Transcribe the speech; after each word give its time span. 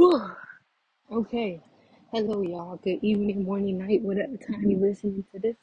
Whew. 0.00 0.18
Okay. 1.12 1.60
Hello, 2.10 2.40
y'all. 2.40 2.76
Good 2.82 3.00
evening, 3.02 3.44
morning, 3.44 3.76
night, 3.76 4.00
whatever 4.00 4.38
time 4.38 4.70
you're 4.70 4.80
listening 4.80 5.26
to 5.34 5.38
this. 5.38 5.56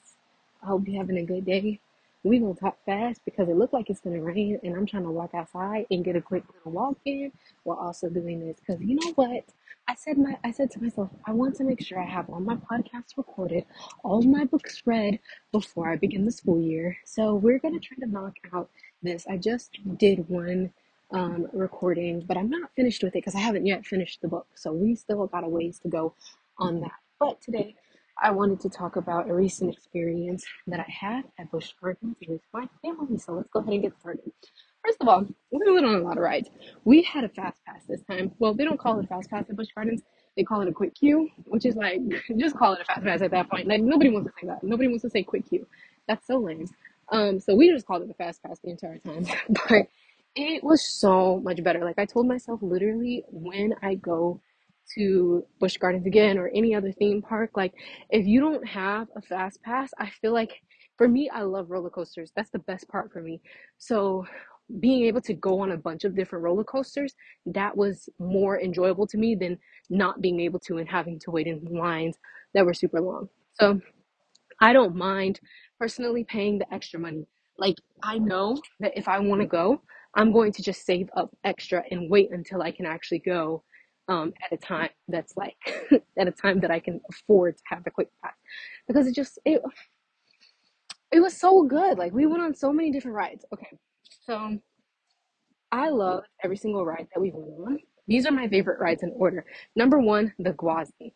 I 0.61 0.67
hope 0.67 0.83
you're 0.87 1.01
having 1.01 1.17
a 1.17 1.25
good 1.25 1.43
day. 1.43 1.79
we 2.23 2.37
going 2.37 2.53
to 2.53 2.59
talk 2.59 2.77
fast 2.85 3.21
because 3.25 3.49
it 3.49 3.57
looked 3.57 3.73
like 3.73 3.89
it's 3.89 3.99
going 3.99 4.15
to 4.15 4.21
rain, 4.21 4.59
and 4.61 4.75
I'm 4.75 4.85
trying 4.85 5.05
to 5.05 5.09
walk 5.09 5.31
outside 5.33 5.87
and 5.89 6.05
get 6.05 6.15
a 6.15 6.21
quick 6.21 6.43
little 6.53 6.71
walk 6.71 6.99
in 7.05 7.31
while 7.63 7.79
also 7.79 8.09
doing 8.09 8.39
this. 8.45 8.57
Because 8.59 8.79
you 8.79 8.97
know 9.01 9.11
what? 9.15 9.43
I 9.87 9.95
said 9.95 10.19
my 10.19 10.37
I 10.43 10.51
said 10.51 10.69
to 10.71 10.83
myself, 10.83 11.09
I 11.25 11.31
want 11.31 11.55
to 11.55 11.63
make 11.63 11.81
sure 11.83 11.99
I 11.99 12.05
have 12.05 12.29
all 12.29 12.39
my 12.39 12.57
podcasts 12.57 13.17
recorded, 13.17 13.65
all 14.03 14.21
my 14.21 14.45
books 14.45 14.83
read 14.85 15.19
before 15.51 15.89
I 15.89 15.95
begin 15.95 16.25
the 16.25 16.31
school 16.31 16.61
year. 16.61 16.95
So 17.05 17.33
we're 17.33 17.57
going 17.57 17.73
to 17.73 17.79
try 17.79 17.97
to 18.01 18.11
knock 18.11 18.35
out 18.53 18.69
this. 19.01 19.25
I 19.27 19.37
just 19.37 19.79
did 19.97 20.29
one 20.29 20.73
um, 21.11 21.47
recording, 21.53 22.21
but 22.27 22.37
I'm 22.37 22.49
not 22.49 22.71
finished 22.75 23.03
with 23.03 23.15
it 23.15 23.19
because 23.19 23.35
I 23.35 23.39
haven't 23.39 23.65
yet 23.65 23.85
finished 23.85 24.21
the 24.21 24.27
book. 24.27 24.47
So 24.55 24.71
we 24.71 24.95
still 24.95 25.25
got 25.27 25.43
a 25.43 25.47
ways 25.49 25.79
to 25.79 25.89
go 25.89 26.13
on 26.57 26.81
that. 26.81 26.91
But 27.19 27.41
today, 27.41 27.75
I 28.21 28.31
wanted 28.31 28.59
to 28.61 28.69
talk 28.69 28.95
about 28.95 29.29
a 29.29 29.33
recent 29.33 29.73
experience 29.73 30.45
that 30.67 30.79
I 30.79 30.89
had 30.89 31.25
at 31.39 31.51
Busch 31.51 31.71
Gardens 31.81 32.17
with 32.27 32.41
my 32.53 32.67
family. 32.81 33.17
So 33.19 33.33
let's 33.33 33.49
go 33.49 33.59
ahead 33.59 33.73
and 33.73 33.83
get 33.83 33.99
started. 33.99 34.31
First 34.83 34.97
of 35.01 35.07
all, 35.07 35.25
we 35.51 35.71
went 35.71 35.85
on 35.85 35.95
a 35.95 35.99
lot 35.99 36.17
of 36.17 36.23
rides. 36.23 36.49
We 36.85 37.03
had 37.03 37.23
a 37.23 37.29
fast 37.29 37.63
pass 37.65 37.83
this 37.87 38.01
time. 38.03 38.31
Well, 38.39 38.53
they 38.53 38.63
don't 38.63 38.79
call 38.79 38.99
it 38.99 39.05
a 39.05 39.07
fast 39.07 39.29
pass 39.29 39.45
at 39.49 39.55
Busch 39.55 39.69
Gardens. 39.75 40.01
They 40.35 40.43
call 40.43 40.61
it 40.61 40.67
a 40.67 40.71
quick 40.71 40.95
queue, 40.95 41.29
which 41.45 41.65
is 41.65 41.75
like 41.75 41.99
just 42.37 42.57
call 42.57 42.73
it 42.73 42.81
a 42.81 42.85
fast 42.85 43.03
pass 43.03 43.21
at 43.21 43.31
that 43.31 43.49
point. 43.49 43.67
Like 43.67 43.81
nobody 43.81 44.09
wants 44.09 44.29
to 44.29 44.33
say 44.39 44.47
that. 44.47 44.63
Nobody 44.63 44.87
wants 44.87 45.03
to 45.03 45.09
say 45.09 45.23
quick 45.23 45.47
queue. 45.49 45.67
That's 46.07 46.25
so 46.27 46.37
lame. 46.37 46.67
Um, 47.11 47.39
so 47.39 47.55
we 47.55 47.71
just 47.71 47.85
called 47.85 48.03
it 48.03 48.09
a 48.09 48.13
fast 48.13 48.41
pass 48.43 48.59
the 48.63 48.69
entire 48.71 48.97
time. 48.99 49.25
but 49.49 49.87
it 50.37 50.63
was 50.63 50.87
so 50.87 51.39
much 51.39 51.63
better. 51.63 51.83
Like 51.83 51.97
I 51.97 52.05
told 52.05 52.27
myself 52.27 52.59
literally 52.61 53.23
when 53.29 53.73
I 53.81 53.95
go 53.95 54.39
to 54.95 55.43
Busch 55.59 55.77
Gardens 55.77 56.05
again 56.05 56.37
or 56.37 56.49
any 56.53 56.75
other 56.75 56.91
theme 56.91 57.21
park, 57.21 57.51
like 57.55 57.73
if 58.09 58.25
you 58.25 58.39
don't 58.39 58.65
have 58.67 59.07
a 59.15 59.21
fast 59.21 59.61
pass, 59.63 59.91
I 59.99 60.09
feel 60.09 60.33
like 60.33 60.61
for 60.97 61.07
me, 61.07 61.29
I 61.29 61.41
love 61.41 61.69
roller 61.69 61.89
coasters. 61.89 62.31
That's 62.35 62.51
the 62.51 62.59
best 62.59 62.87
part 62.87 63.11
for 63.11 63.21
me. 63.21 63.41
So 63.77 64.25
being 64.79 65.05
able 65.05 65.21
to 65.21 65.33
go 65.33 65.59
on 65.59 65.71
a 65.71 65.77
bunch 65.77 66.03
of 66.03 66.15
different 66.15 66.43
roller 66.43 66.63
coasters, 66.63 67.15
that 67.47 67.75
was 67.75 68.07
more 68.19 68.59
enjoyable 68.59 69.07
to 69.07 69.17
me 69.17 69.35
than 69.35 69.57
not 69.89 70.21
being 70.21 70.39
able 70.39 70.59
to 70.59 70.77
and 70.77 70.87
having 70.89 71.19
to 71.19 71.31
wait 71.31 71.47
in 71.47 71.63
lines 71.65 72.17
that 72.53 72.65
were 72.65 72.73
super 72.73 73.01
long. 73.01 73.27
So 73.53 73.79
I 74.61 74.73
don't 74.73 74.95
mind 74.95 75.39
personally 75.79 76.23
paying 76.23 76.59
the 76.59 76.71
extra 76.73 76.99
money. 76.99 77.25
Like, 77.57 77.75
I 78.03 78.19
know 78.19 78.61
that 78.79 78.95
if 78.95 79.07
I 79.07 79.19
want 79.19 79.41
to 79.41 79.47
go, 79.47 79.81
I'm 80.17 80.33
going 80.33 80.51
to 80.53 80.63
just 80.63 80.85
save 80.85 81.09
up 81.15 81.29
extra 81.45 81.83
and 81.91 82.09
wait 82.09 82.31
until 82.31 82.63
I 82.63 82.71
can 82.71 82.87
actually 82.87 83.19
go 83.19 83.63
um, 84.09 84.33
at 84.43 84.51
a 84.51 84.57
time 84.57 84.89
that's 85.07 85.37
like 85.37 85.55
at 86.17 86.27
a 86.27 86.31
time 86.31 86.59
that 86.61 86.71
I 86.71 86.79
can 86.79 86.99
afford 87.11 87.57
to 87.57 87.63
have 87.67 87.83
the 87.83 87.91
quick 87.91 88.09
pass 88.23 88.33
because 88.87 89.07
it 89.07 89.15
just 89.15 89.39
it 89.45 89.61
it 91.11 91.19
was 91.19 91.37
so 91.37 91.63
good. 91.63 91.97
Like 91.99 92.13
we 92.13 92.25
went 92.25 92.41
on 92.41 92.55
so 92.55 92.73
many 92.73 92.91
different 92.91 93.15
rides. 93.15 93.45
Okay, 93.53 93.77
so 94.25 94.57
I 95.71 95.89
love 95.89 96.23
every 96.43 96.57
single 96.57 96.85
ride 96.85 97.07
that 97.13 97.21
we 97.21 97.31
went 97.33 97.67
on. 97.67 97.79
These 98.07 98.25
are 98.25 98.31
my 98.31 98.47
favorite 98.47 98.79
rides 98.79 99.03
in 99.03 99.11
order. 99.15 99.45
Number 99.75 99.99
one, 99.99 100.33
the 100.39 100.53
Gwazi. 100.53 101.13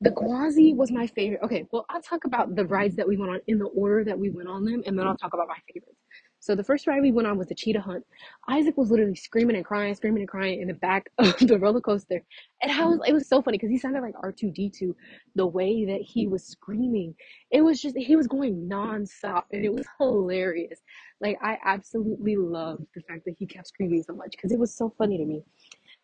The 0.00 0.10
Gwazi 0.12 0.74
was 0.74 0.90
my 0.90 1.06
favorite. 1.08 1.40
Okay, 1.44 1.66
well, 1.72 1.84
I'll 1.90 2.00
talk 2.02 2.24
about 2.24 2.56
the 2.56 2.64
rides 2.64 2.96
that 2.96 3.06
we 3.06 3.18
went 3.18 3.32
on 3.32 3.40
in 3.48 3.58
the 3.58 3.66
order 3.66 4.04
that 4.04 4.18
we 4.18 4.30
went 4.30 4.48
on 4.48 4.64
them, 4.64 4.82
and 4.86 4.98
then 4.98 5.06
I'll 5.06 5.16
talk 5.16 5.34
about 5.34 5.48
my 5.48 5.58
favorites. 5.72 5.99
So 6.40 6.54
the 6.54 6.64
first 6.64 6.86
ride 6.86 7.02
we 7.02 7.12
went 7.12 7.28
on 7.28 7.36
was 7.36 7.48
the 7.48 7.54
cheetah 7.54 7.82
hunt. 7.82 8.04
Isaac 8.48 8.76
was 8.76 8.90
literally 8.90 9.14
screaming 9.14 9.56
and 9.56 9.64
crying, 9.64 9.94
screaming 9.94 10.22
and 10.22 10.28
crying 10.28 10.60
in 10.60 10.68
the 10.68 10.74
back 10.74 11.10
of 11.18 11.38
the 11.38 11.58
roller 11.58 11.82
coaster. 11.82 12.22
And 12.62 12.72
I 12.72 12.86
was 12.86 13.00
it 13.06 13.12
was 13.12 13.28
so 13.28 13.42
funny 13.42 13.58
because 13.58 13.70
he 13.70 13.78
sounded 13.78 14.00
like 14.00 14.14
R2D2 14.14 14.94
the 15.34 15.46
way 15.46 15.84
that 15.84 16.00
he 16.00 16.26
was 16.26 16.44
screaming. 16.44 17.14
It 17.50 17.60
was 17.60 17.80
just 17.80 17.96
he 17.96 18.16
was 18.16 18.26
going 18.26 18.68
nonstop 18.68 19.44
and 19.52 19.64
it 19.64 19.72
was 19.72 19.86
hilarious. 19.98 20.80
Like 21.20 21.36
I 21.42 21.58
absolutely 21.64 22.36
loved 22.36 22.86
the 22.94 23.02
fact 23.02 23.26
that 23.26 23.34
he 23.38 23.46
kept 23.46 23.68
screaming 23.68 24.02
so 24.02 24.14
much 24.14 24.32
because 24.32 24.52
it 24.52 24.58
was 24.58 24.74
so 24.74 24.94
funny 24.96 25.18
to 25.18 25.24
me. 25.24 25.42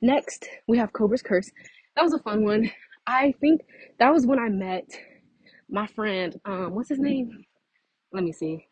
Next, 0.02 0.46
we 0.68 0.76
have 0.76 0.92
Cobra's 0.92 1.22
Curse. 1.22 1.50
That 1.96 2.02
was 2.02 2.12
a 2.12 2.18
fun 2.18 2.44
one. 2.44 2.70
I 3.06 3.32
think 3.40 3.62
that 3.98 4.12
was 4.12 4.26
when 4.26 4.38
I 4.38 4.50
met 4.50 4.86
my 5.70 5.86
friend. 5.86 6.38
Um, 6.44 6.74
what's 6.74 6.90
his 6.90 6.98
name? 6.98 7.44
Let 8.12 8.22
me 8.22 8.32
see. 8.32 8.66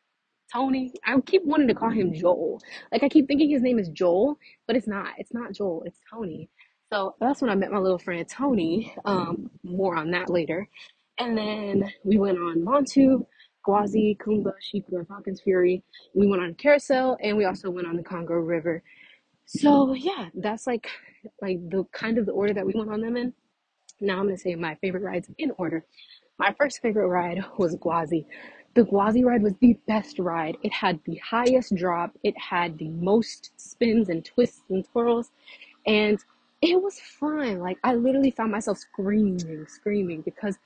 Tony. 0.55 0.93
I 1.05 1.19
keep 1.21 1.45
wanting 1.45 1.69
to 1.69 1.75
call 1.75 1.91
him 1.91 2.15
Joel. 2.15 2.61
Like 2.93 3.03
I 3.03 3.09
keep 3.09 3.27
thinking 3.27 3.51
his 3.51 3.63
name 3.63 3.79
is 3.79 3.89
Joel, 3.89 4.39
but 4.67 4.77
it's 4.77 4.87
not. 4.87 5.09
It's 5.19 5.35
not 5.35 5.53
Joel. 5.53 5.83
It's 5.85 5.99
Tony. 6.11 6.49
So 6.93 7.17
that's 7.21 7.41
when 7.41 7.51
I 7.51 7.55
met 7.55 7.73
my 7.73 7.79
little 7.79 7.99
friend 7.99 8.27
Tony. 8.29 8.95
Um, 9.05 9.51
more 9.65 9.97
on 9.97 10.11
that 10.13 10.31
later. 10.31 10.69
And 11.19 11.37
then 11.37 11.93
we 12.05 12.19
went 12.19 12.39
on 12.39 12.65
Montu, 12.65 13.27
Gwazi, 13.67 14.17
Kumba, 14.19 14.53
SheiKra, 14.63 15.07
Falcon's 15.07 15.41
Fury. 15.41 15.83
We 16.15 16.27
went 16.27 16.43
on 16.43 16.55
Carousel, 16.55 17.17
and 17.23 17.37
we 17.37 17.45
also 17.45 17.71
went 17.71 17.87
on 17.89 17.97
the 17.97 18.03
Congo 18.03 18.35
River. 18.35 18.83
So 19.47 19.95
yeah, 19.95 20.29
that's 20.35 20.67
like 20.67 20.89
like 21.43 21.59
the 21.69 21.85
kind 21.93 22.19
of 22.19 22.27
the 22.27 22.33
order 22.33 22.55
that 22.55 22.67
we 22.67 22.75
went 22.75 22.91
on 22.91 23.01
them 23.01 23.17
in. 23.17 23.33
Now 24.01 24.19
I'm 24.19 24.27
gonna 24.27 24.39
say 24.39 24.55
my 24.55 24.77
favorite 24.77 25.03
rides 25.03 25.29
in 25.39 25.53
order. 25.59 25.85
My 26.39 26.55
first 26.59 26.81
favorite 26.83 27.09
ride 27.09 27.45
was 27.59 27.77
Gwazi. 27.77 28.27
The 28.75 28.85
Gwazi 28.85 29.25
ride 29.25 29.43
was 29.43 29.55
the 29.61 29.79
best 29.87 30.19
ride. 30.19 30.57
It 30.65 30.73
had 30.73 30.99
the 31.05 31.17
highest 31.17 31.77
drop, 31.77 32.17
it 32.25 32.37
had 32.37 32.77
the 32.79 32.89
most 32.89 33.53
spins 33.57 34.09
and 34.09 34.25
twists 34.25 34.63
and 34.69 34.85
twirls, 34.85 35.31
and 35.87 36.19
it 36.61 36.83
was 36.83 36.99
fun. 36.99 37.61
Like, 37.61 37.79
I 37.85 37.95
literally 37.95 38.33
found 38.33 38.51
myself 38.51 38.79
screaming, 38.79 39.67
screaming 39.69 40.23
because 40.23 40.59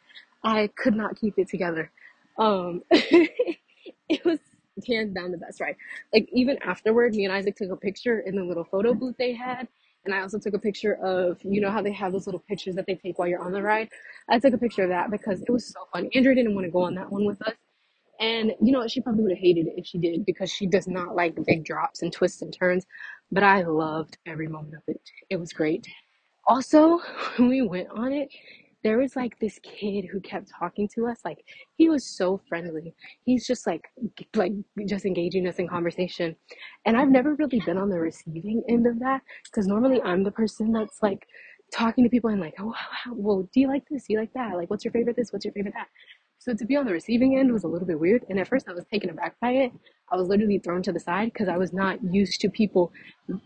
I 0.42 0.70
could 0.76 0.94
not 0.94 1.20
keep 1.20 1.38
it 1.38 1.48
together. 1.48 1.90
Um, 2.38 2.82
it 2.90 4.24
was 4.24 4.38
hands 4.86 5.12
down 5.12 5.32
the 5.32 5.38
best 5.38 5.60
ride. 5.60 5.76
Like, 6.14 6.30
even 6.32 6.56
afterward, 6.62 7.14
me 7.14 7.24
and 7.24 7.34
Isaac 7.34 7.56
took 7.56 7.70
a 7.70 7.76
picture 7.76 8.20
in 8.20 8.36
the 8.36 8.44
little 8.44 8.64
photo 8.64 8.94
booth 8.94 9.16
they 9.18 9.34
had. 9.34 9.68
And 10.04 10.14
I 10.14 10.20
also 10.20 10.38
took 10.38 10.54
a 10.54 10.58
picture 10.58 10.94
of, 10.94 11.38
you 11.42 11.60
know, 11.60 11.70
how 11.70 11.82
they 11.82 11.92
have 11.92 12.12
those 12.12 12.26
little 12.26 12.42
pictures 12.48 12.76
that 12.76 12.86
they 12.86 12.94
take 12.94 13.18
while 13.18 13.28
you're 13.28 13.42
on 13.42 13.52
the 13.52 13.60
ride. 13.60 13.90
I 14.30 14.38
took 14.38 14.54
a 14.54 14.58
picture 14.58 14.84
of 14.84 14.90
that 14.90 15.10
because 15.10 15.42
it 15.42 15.50
was 15.50 15.66
so 15.66 15.80
fun. 15.92 16.08
Andrew 16.14 16.34
didn't 16.34 16.54
want 16.54 16.64
to 16.64 16.70
go 16.70 16.82
on 16.82 16.94
that 16.94 17.10
one 17.12 17.26
with 17.26 17.42
us 17.42 17.54
and 18.20 18.52
you 18.62 18.72
know, 18.72 18.86
she 18.88 19.00
probably 19.00 19.22
would 19.22 19.32
have 19.32 19.38
hated 19.38 19.66
it 19.66 19.74
if 19.76 19.86
she 19.86 19.98
did 19.98 20.24
because 20.26 20.50
she 20.50 20.66
does 20.66 20.88
not 20.88 21.14
like 21.14 21.34
big 21.46 21.64
drops 21.64 22.02
and 22.02 22.12
twists 22.12 22.42
and 22.42 22.52
turns. 22.52 22.86
But 23.30 23.42
I 23.42 23.62
loved 23.62 24.18
every 24.26 24.48
moment 24.48 24.74
of 24.74 24.82
it. 24.88 25.00
It 25.30 25.36
was 25.36 25.52
great. 25.52 25.86
Also, 26.46 26.98
when 27.36 27.48
we 27.48 27.62
went 27.62 27.88
on 27.90 28.12
it, 28.12 28.28
there 28.84 28.98
was 28.98 29.16
like 29.16 29.38
this 29.38 29.58
kid 29.62 30.06
who 30.10 30.20
kept 30.20 30.50
talking 30.56 30.88
to 30.94 31.06
us. 31.06 31.18
Like 31.24 31.44
he 31.76 31.88
was 31.88 32.04
so 32.04 32.40
friendly. 32.48 32.94
He's 33.24 33.46
just 33.46 33.66
like 33.66 33.84
like 34.34 34.52
just 34.86 35.04
engaging 35.04 35.46
us 35.46 35.56
in 35.56 35.68
conversation. 35.68 36.34
And 36.86 36.96
I've 36.96 37.10
never 37.10 37.34
really 37.34 37.60
been 37.60 37.78
on 37.78 37.88
the 37.88 37.98
receiving 37.98 38.62
end 38.68 38.86
of 38.86 38.98
that 39.00 39.22
because 39.44 39.66
normally 39.66 40.00
I'm 40.02 40.24
the 40.24 40.30
person 40.30 40.72
that's 40.72 41.02
like 41.02 41.26
talking 41.72 42.04
to 42.04 42.10
people 42.10 42.30
and 42.30 42.40
like, 42.40 42.54
oh, 42.58 42.74
well, 43.12 43.48
do 43.52 43.60
you 43.60 43.68
like 43.68 43.84
this? 43.90 44.04
Do 44.06 44.14
you 44.14 44.18
like 44.18 44.32
that? 44.32 44.56
Like, 44.56 44.70
what's 44.70 44.84
your 44.84 44.92
favorite 44.92 45.16
this? 45.16 45.32
What's 45.32 45.44
your 45.44 45.52
favorite 45.52 45.74
that? 45.74 45.88
So 46.38 46.54
to 46.54 46.64
be 46.64 46.76
on 46.76 46.86
the 46.86 46.92
receiving 46.92 47.38
end 47.38 47.52
was 47.52 47.64
a 47.64 47.68
little 47.68 47.86
bit 47.86 47.98
weird. 47.98 48.24
And 48.28 48.38
at 48.38 48.48
first 48.48 48.68
I 48.68 48.72
was 48.72 48.84
taken 48.86 49.10
aback 49.10 49.36
by 49.40 49.50
it. 49.50 49.72
I 50.10 50.16
was 50.16 50.28
literally 50.28 50.58
thrown 50.58 50.82
to 50.84 50.92
the 50.92 51.00
side 51.00 51.32
because 51.32 51.48
I 51.48 51.56
was 51.56 51.72
not 51.72 51.98
used 52.12 52.40
to 52.40 52.48
people 52.48 52.92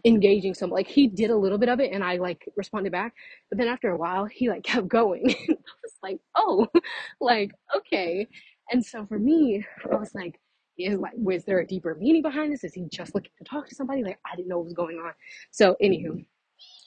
engaging 0.04 0.54
so 0.54 0.66
like 0.66 0.86
he 0.86 1.08
did 1.08 1.30
a 1.30 1.36
little 1.36 1.58
bit 1.58 1.68
of 1.68 1.80
it 1.80 1.92
and 1.92 2.04
I 2.04 2.16
like 2.16 2.46
responded 2.56 2.92
back. 2.92 3.14
But 3.50 3.58
then 3.58 3.68
after 3.68 3.90
a 3.90 3.96
while 3.96 4.26
he 4.26 4.48
like 4.48 4.62
kept 4.64 4.88
going. 4.88 5.24
I 5.48 5.54
was 5.82 5.94
like, 6.02 6.20
oh, 6.36 6.66
like, 7.20 7.52
okay. 7.76 8.26
And 8.70 8.84
so 8.84 9.06
for 9.06 9.18
me, 9.18 9.64
I 9.90 9.96
was 9.96 10.14
like, 10.14 10.38
is 10.78 10.98
like 10.98 11.12
was 11.16 11.44
there 11.44 11.60
a 11.60 11.66
deeper 11.66 11.94
meaning 11.94 12.22
behind 12.22 12.52
this? 12.52 12.64
Is 12.64 12.74
he 12.74 12.86
just 12.90 13.14
looking 13.14 13.32
to 13.38 13.44
talk 13.44 13.68
to 13.68 13.74
somebody? 13.74 14.02
Like 14.02 14.18
I 14.30 14.36
didn't 14.36 14.48
know 14.48 14.58
what 14.58 14.64
was 14.64 14.74
going 14.74 14.96
on. 14.96 15.12
So 15.50 15.76
anywho, 15.82 16.24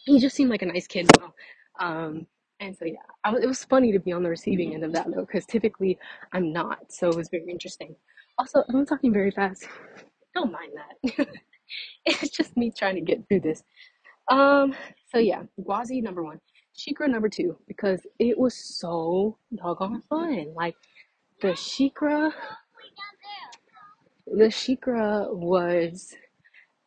he 0.05 0.19
just 0.19 0.35
seemed 0.35 0.49
like 0.49 0.63
a 0.63 0.65
nice 0.65 0.87
kid 0.87 1.07
though. 1.17 1.33
Um 1.85 2.27
and 2.59 2.75
so 2.75 2.85
yeah, 2.85 2.95
I 3.23 3.31
was, 3.31 3.43
it 3.43 3.47
was 3.47 3.63
funny 3.63 3.91
to 3.91 3.99
be 3.99 4.11
on 4.13 4.23
the 4.23 4.29
receiving 4.29 4.73
end 4.73 4.83
of 4.83 4.93
that 4.93 5.07
though, 5.13 5.21
because 5.21 5.45
typically 5.45 5.97
I'm 6.33 6.53
not. 6.53 6.91
So 6.91 7.09
it 7.09 7.15
was 7.15 7.29
very 7.29 7.45
interesting. 7.49 7.95
Also, 8.37 8.63
I'm 8.69 8.85
talking 8.85 9.13
very 9.13 9.31
fast. 9.31 9.67
Don't 10.33 10.51
mind 10.51 10.71
that. 10.75 11.27
it's 12.05 12.29
just 12.29 12.55
me 12.57 12.71
trying 12.75 12.95
to 12.95 13.01
get 13.01 13.27
through 13.27 13.41
this. 13.41 13.63
Um. 14.29 14.75
So 15.09 15.19
yeah, 15.19 15.43
Gwazi 15.61 16.01
number 16.01 16.23
one, 16.23 16.39
SheiKra 16.77 17.09
number 17.09 17.29
two, 17.29 17.57
because 17.67 18.01
it 18.19 18.37
was 18.37 18.55
so 18.55 19.37
doggone 19.55 20.01
fun. 20.09 20.53
Like 20.55 20.75
the 21.41 21.49
SheiKra, 21.49 22.31
the 24.27 24.45
SheiKra 24.45 25.33
was 25.33 26.13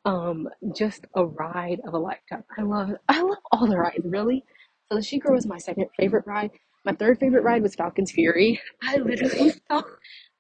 um 0.05 0.49
just 0.75 1.07
a 1.15 1.25
ride 1.25 1.81
of 1.87 1.95
a 1.95 1.99
lifetime. 1.99 2.45
I 2.59 2.63
love 2.63 2.91
I 3.09 3.21
love 3.23 3.39
all 3.53 3.67
the 3.67 3.77
rides 3.79 4.05
really. 4.05 4.45
So 4.91 4.99
the 4.99 5.05
SheiKra 5.05 5.33
was 5.33 5.47
my 5.47 5.59
second 5.59 5.87
favorite 5.99 6.27
ride. 6.27 6.51
My 6.85 6.93
third 6.93 7.19
favorite 7.19 7.43
ride 7.43 7.63
was 7.63 7.75
Falcon's 7.75 8.13
Fury. 8.13 8.61
I 8.83 8.97
literally 8.97 9.53
felt 9.69 9.87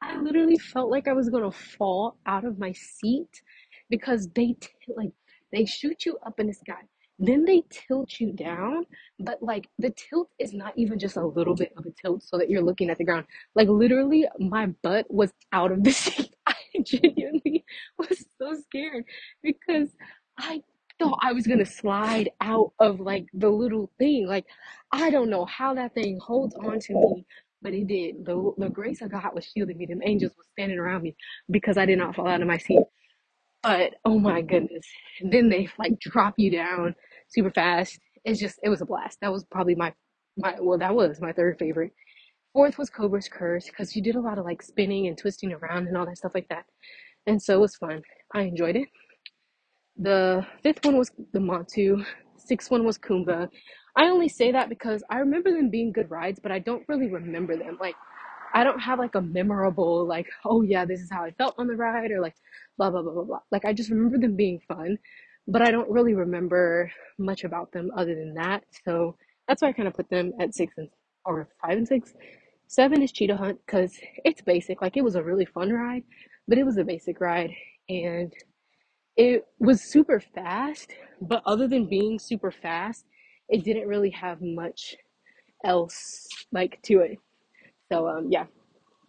I 0.00 0.16
literally 0.20 0.58
felt 0.58 0.90
like 0.90 1.08
I 1.08 1.12
was 1.12 1.28
gonna 1.28 1.52
fall 1.52 2.18
out 2.26 2.44
of 2.44 2.58
my 2.58 2.72
seat 2.72 3.42
because 3.90 4.28
they 4.34 4.54
t- 4.60 4.68
like 4.96 5.12
they 5.52 5.64
shoot 5.64 6.06
you 6.06 6.18
up 6.24 6.40
in 6.40 6.46
the 6.46 6.54
sky 6.54 6.82
then 7.18 7.44
they 7.44 7.64
tilt 7.70 8.20
you 8.20 8.32
down, 8.32 8.86
but 9.18 9.42
like 9.42 9.68
the 9.78 9.90
tilt 9.90 10.30
is 10.38 10.52
not 10.52 10.72
even 10.76 10.98
just 10.98 11.16
a 11.16 11.26
little 11.26 11.54
bit 11.54 11.72
of 11.76 11.84
a 11.84 11.90
tilt 12.00 12.22
so 12.22 12.38
that 12.38 12.48
you're 12.48 12.62
looking 12.62 12.90
at 12.90 12.98
the 12.98 13.04
ground. 13.04 13.26
Like 13.56 13.68
literally, 13.68 14.26
my 14.38 14.66
butt 14.82 15.06
was 15.12 15.32
out 15.52 15.72
of 15.72 15.82
the 15.82 15.90
seat. 15.92 16.34
I 16.46 16.54
genuinely 16.84 17.64
was 17.98 18.24
so 18.40 18.54
scared 18.62 19.04
because 19.42 19.88
I 20.38 20.62
thought 20.98 21.18
I 21.22 21.32
was 21.32 21.46
gonna 21.46 21.66
slide 21.66 22.30
out 22.40 22.72
of 22.80 23.00
like 23.00 23.26
the 23.34 23.48
little 23.50 23.90
thing. 23.98 24.26
Like 24.26 24.46
I 24.92 25.10
don't 25.10 25.30
know 25.30 25.44
how 25.46 25.74
that 25.74 25.94
thing 25.94 26.18
holds 26.20 26.54
on 26.56 26.80
to 26.80 26.94
me, 26.94 27.26
but 27.62 27.74
it 27.74 27.86
did. 27.86 28.24
The 28.24 28.52
the 28.58 28.68
grace 28.68 29.02
of 29.02 29.10
God 29.12 29.34
was 29.34 29.46
shielding 29.46 29.78
me. 29.78 29.86
Them 29.86 30.02
angels 30.04 30.32
were 30.36 30.44
standing 30.52 30.78
around 30.78 31.02
me 31.02 31.16
because 31.50 31.78
I 31.78 31.86
did 31.86 31.98
not 31.98 32.14
fall 32.16 32.28
out 32.28 32.42
of 32.42 32.48
my 32.48 32.58
seat. 32.58 32.82
But 33.62 33.94
oh 34.04 34.18
my 34.18 34.40
goodness. 34.42 34.86
And 35.20 35.32
then 35.32 35.48
they 35.48 35.68
like 35.78 35.98
drop 36.00 36.34
you 36.36 36.50
down 36.50 36.94
super 37.28 37.50
fast. 37.50 37.98
It's 38.24 38.40
just 38.40 38.58
it 38.62 38.68
was 38.68 38.80
a 38.80 38.86
blast. 38.86 39.18
That 39.20 39.32
was 39.32 39.44
probably 39.50 39.74
my 39.74 39.92
my 40.36 40.56
well 40.60 40.78
that 40.78 40.94
was 40.94 41.20
my 41.20 41.32
third 41.32 41.58
favorite. 41.58 41.92
Fourth 42.52 42.78
was 42.78 42.90
Cobra's 42.90 43.28
Curse 43.28 43.66
because 43.66 43.94
you 43.94 44.02
did 44.02 44.16
a 44.16 44.20
lot 44.20 44.38
of 44.38 44.44
like 44.44 44.62
spinning 44.62 45.06
and 45.06 45.18
twisting 45.18 45.52
around 45.52 45.86
and 45.88 45.96
all 45.96 46.06
that 46.06 46.18
stuff 46.18 46.34
like 46.34 46.48
that. 46.48 46.64
And 47.26 47.42
so 47.42 47.56
it 47.56 47.60
was 47.60 47.76
fun. 47.76 48.02
I 48.34 48.42
enjoyed 48.42 48.76
it. 48.76 48.88
The 49.98 50.46
fifth 50.62 50.84
one 50.84 50.96
was 50.96 51.10
the 51.32 51.40
Montu. 51.40 52.04
Sixth 52.36 52.70
one 52.70 52.84
was 52.84 52.98
Kumba. 52.98 53.48
I 53.96 54.04
only 54.04 54.28
say 54.28 54.52
that 54.52 54.68
because 54.68 55.02
I 55.10 55.18
remember 55.18 55.50
them 55.50 55.70
being 55.70 55.92
good 55.92 56.10
rides, 56.10 56.38
but 56.40 56.52
I 56.52 56.60
don't 56.60 56.88
really 56.88 57.08
remember 57.08 57.56
them. 57.56 57.78
Like 57.80 57.96
I 58.54 58.62
don't 58.64 58.78
have 58.78 59.00
like 59.00 59.16
a 59.16 59.20
memorable 59.20 60.06
like, 60.06 60.28
oh 60.44 60.62
yeah, 60.62 60.84
this 60.84 61.00
is 61.00 61.10
how 61.10 61.24
I 61.24 61.32
felt 61.32 61.56
on 61.58 61.66
the 61.66 61.74
ride 61.74 62.12
or 62.12 62.20
like 62.20 62.36
blah 62.76 62.90
blah 62.90 63.02
blah 63.02 63.12
blah 63.12 63.24
blah. 63.24 63.40
Like 63.50 63.64
I 63.64 63.72
just 63.72 63.90
remember 63.90 64.18
them 64.18 64.36
being 64.36 64.60
fun, 64.68 64.98
but 65.48 65.62
I 65.62 65.70
don't 65.72 65.90
really 65.90 66.14
remember 66.14 66.90
much 67.18 67.42
about 67.44 67.72
them 67.72 67.90
other 67.96 68.14
than 68.14 68.34
that. 68.34 68.64
So 68.84 69.16
that's 69.48 69.62
why 69.62 69.68
I 69.68 69.72
kind 69.72 69.88
of 69.88 69.94
put 69.94 70.08
them 70.10 70.32
at 70.40 70.54
six 70.54 70.74
and 70.78 70.88
or 71.24 71.48
five 71.60 71.76
and 71.76 71.88
six. 71.88 72.14
Seven 72.68 73.02
is 73.02 73.12
Cheetah 73.12 73.36
Hunt 73.36 73.58
because 73.66 73.98
it's 74.24 74.42
basic. 74.42 74.80
Like 74.80 74.96
it 74.96 75.04
was 75.04 75.16
a 75.16 75.22
really 75.22 75.46
fun 75.46 75.72
ride, 75.72 76.04
but 76.46 76.58
it 76.58 76.64
was 76.64 76.76
a 76.76 76.84
basic 76.84 77.20
ride 77.20 77.50
and 77.88 78.32
it 79.18 79.46
was 79.58 79.82
super 79.82 80.20
fast. 80.20 80.92
But 81.20 81.42
other 81.44 81.66
than 81.66 81.86
being 81.86 82.18
super 82.18 82.52
fast, 82.52 83.04
it 83.48 83.64
didn't 83.64 83.88
really 83.88 84.10
have 84.10 84.40
much 84.40 84.96
else 85.64 86.26
like 86.52 86.80
to 86.84 87.00
it. 87.00 87.18
So 87.90 88.08
um 88.08 88.28
yeah, 88.30 88.46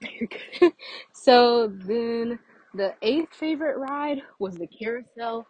so 1.14 1.68
then 1.68 2.40
the 2.74 2.94
eighth 3.02 3.36
favorite 3.36 3.78
ride 3.78 4.22
was 4.40 4.56
the 4.56 4.68
carousel 4.68 5.46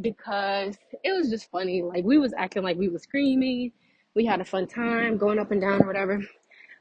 because 0.00 0.76
it 1.02 1.12
was 1.12 1.28
just 1.28 1.50
funny. 1.50 1.82
Like 1.82 2.04
we 2.04 2.18
was 2.18 2.32
acting 2.36 2.62
like 2.62 2.76
we 2.76 2.88
was 2.88 3.02
screaming. 3.02 3.72
We 4.14 4.24
had 4.24 4.40
a 4.40 4.44
fun 4.44 4.68
time 4.68 5.16
going 5.16 5.40
up 5.40 5.50
and 5.50 5.60
down 5.60 5.82
or 5.82 5.86
whatever. 5.86 6.20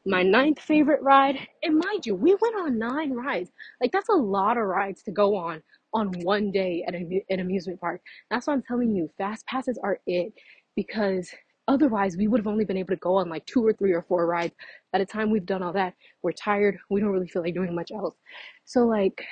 My 0.05 0.21
ninth 0.21 0.59
favorite 0.59 1.01
ride, 1.01 1.39
and 1.63 1.79
mind 1.79 2.05
you, 2.05 2.13
we 2.13 2.35
went 2.41 2.55
on 2.57 2.77
nine 2.77 3.13
rides. 3.13 3.51
Like 3.81 3.91
that's 3.91 4.09
a 4.09 4.13
lot 4.13 4.57
of 4.57 4.65
rides 4.65 5.01
to 5.03 5.11
go 5.11 5.35
on 5.35 5.63
on 5.93 6.11
one 6.21 6.51
day 6.51 6.83
at 6.87 6.95
an 6.95 7.39
amusement 7.39 7.79
park. 7.79 8.01
That's 8.29 8.47
why 8.47 8.53
I'm 8.53 8.63
telling 8.63 8.95
you, 8.95 9.09
fast 9.17 9.45
passes 9.47 9.79
are 9.83 9.99
it 10.07 10.33
because 10.75 11.29
otherwise 11.67 12.17
we 12.17 12.27
would 12.27 12.39
have 12.39 12.47
only 12.47 12.65
been 12.65 12.77
able 12.77 12.89
to 12.89 12.97
go 12.97 13.15
on 13.15 13.29
like 13.29 13.45
two 13.45 13.65
or 13.65 13.73
three 13.73 13.93
or 13.93 14.01
four 14.03 14.25
rides. 14.25 14.53
By 14.91 14.99
the 14.99 15.05
time 15.05 15.29
we've 15.29 15.45
done 15.45 15.63
all 15.63 15.73
that, 15.73 15.93
we're 16.21 16.31
tired. 16.31 16.77
We 16.89 17.01
don't 17.01 17.11
really 17.11 17.27
feel 17.27 17.41
like 17.41 17.53
doing 17.53 17.75
much 17.75 17.91
else. 17.91 18.15
So 18.65 18.85
like, 18.85 19.23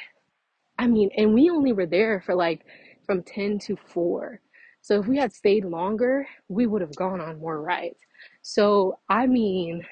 I 0.80 0.88
mean, 0.88 1.10
and 1.18 1.34
we 1.34 1.50
only 1.50 1.74
were 1.74 1.86
there 1.86 2.22
for 2.26 2.36
like 2.36 2.66
from 3.06 3.24
10 3.24 3.60
to 3.60 3.76
4. 3.76 4.40
So 4.82 5.00
if 5.00 5.08
we 5.08 5.18
had 5.18 5.34
stayed 5.34 5.66
longer, 5.66 6.28
we 6.48 6.66
would 6.66 6.82
have 6.82 6.96
gone 6.96 7.22
on 7.22 7.40
more 7.40 7.62
rides. 7.62 8.00
So 8.42 9.00
I 9.10 9.28
mean, 9.28 9.86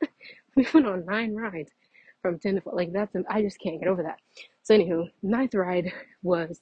we 0.56 0.66
went 0.72 0.86
on 0.86 1.04
nine 1.04 1.34
rides 1.34 1.70
from 2.22 2.38
10 2.38 2.56
to 2.56 2.60
4. 2.60 2.72
Like, 2.74 2.92
that's, 2.92 3.14
I 3.28 3.42
just 3.42 3.60
can't 3.60 3.78
get 3.78 3.88
over 3.88 4.02
that. 4.02 4.18
So, 4.66 4.76
anywho, 4.76 5.08
ninth 5.22 5.54
ride 5.54 5.92
was 6.24 6.60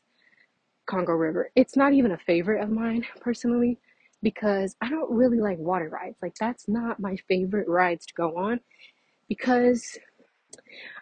Congo 0.85 1.13
River. 1.13 1.51
It's 1.57 1.75
not 1.75 1.95
even 1.95 2.13
a 2.13 2.19
favorite 2.19 2.63
of 2.63 2.69
mine 2.69 3.07
personally 3.23 3.79
because 4.23 4.77
I 4.83 4.91
don't 4.91 5.11
really 5.11 5.41
like 5.41 5.57
water 5.57 5.89
rides. 5.89 6.19
Like, 6.21 6.35
that's 6.39 6.69
not 6.69 7.01
my 7.01 7.17
favorite 7.29 7.67
rides 7.67 8.05
to 8.05 8.13
go 8.13 8.37
on 8.37 8.61
because 9.27 9.97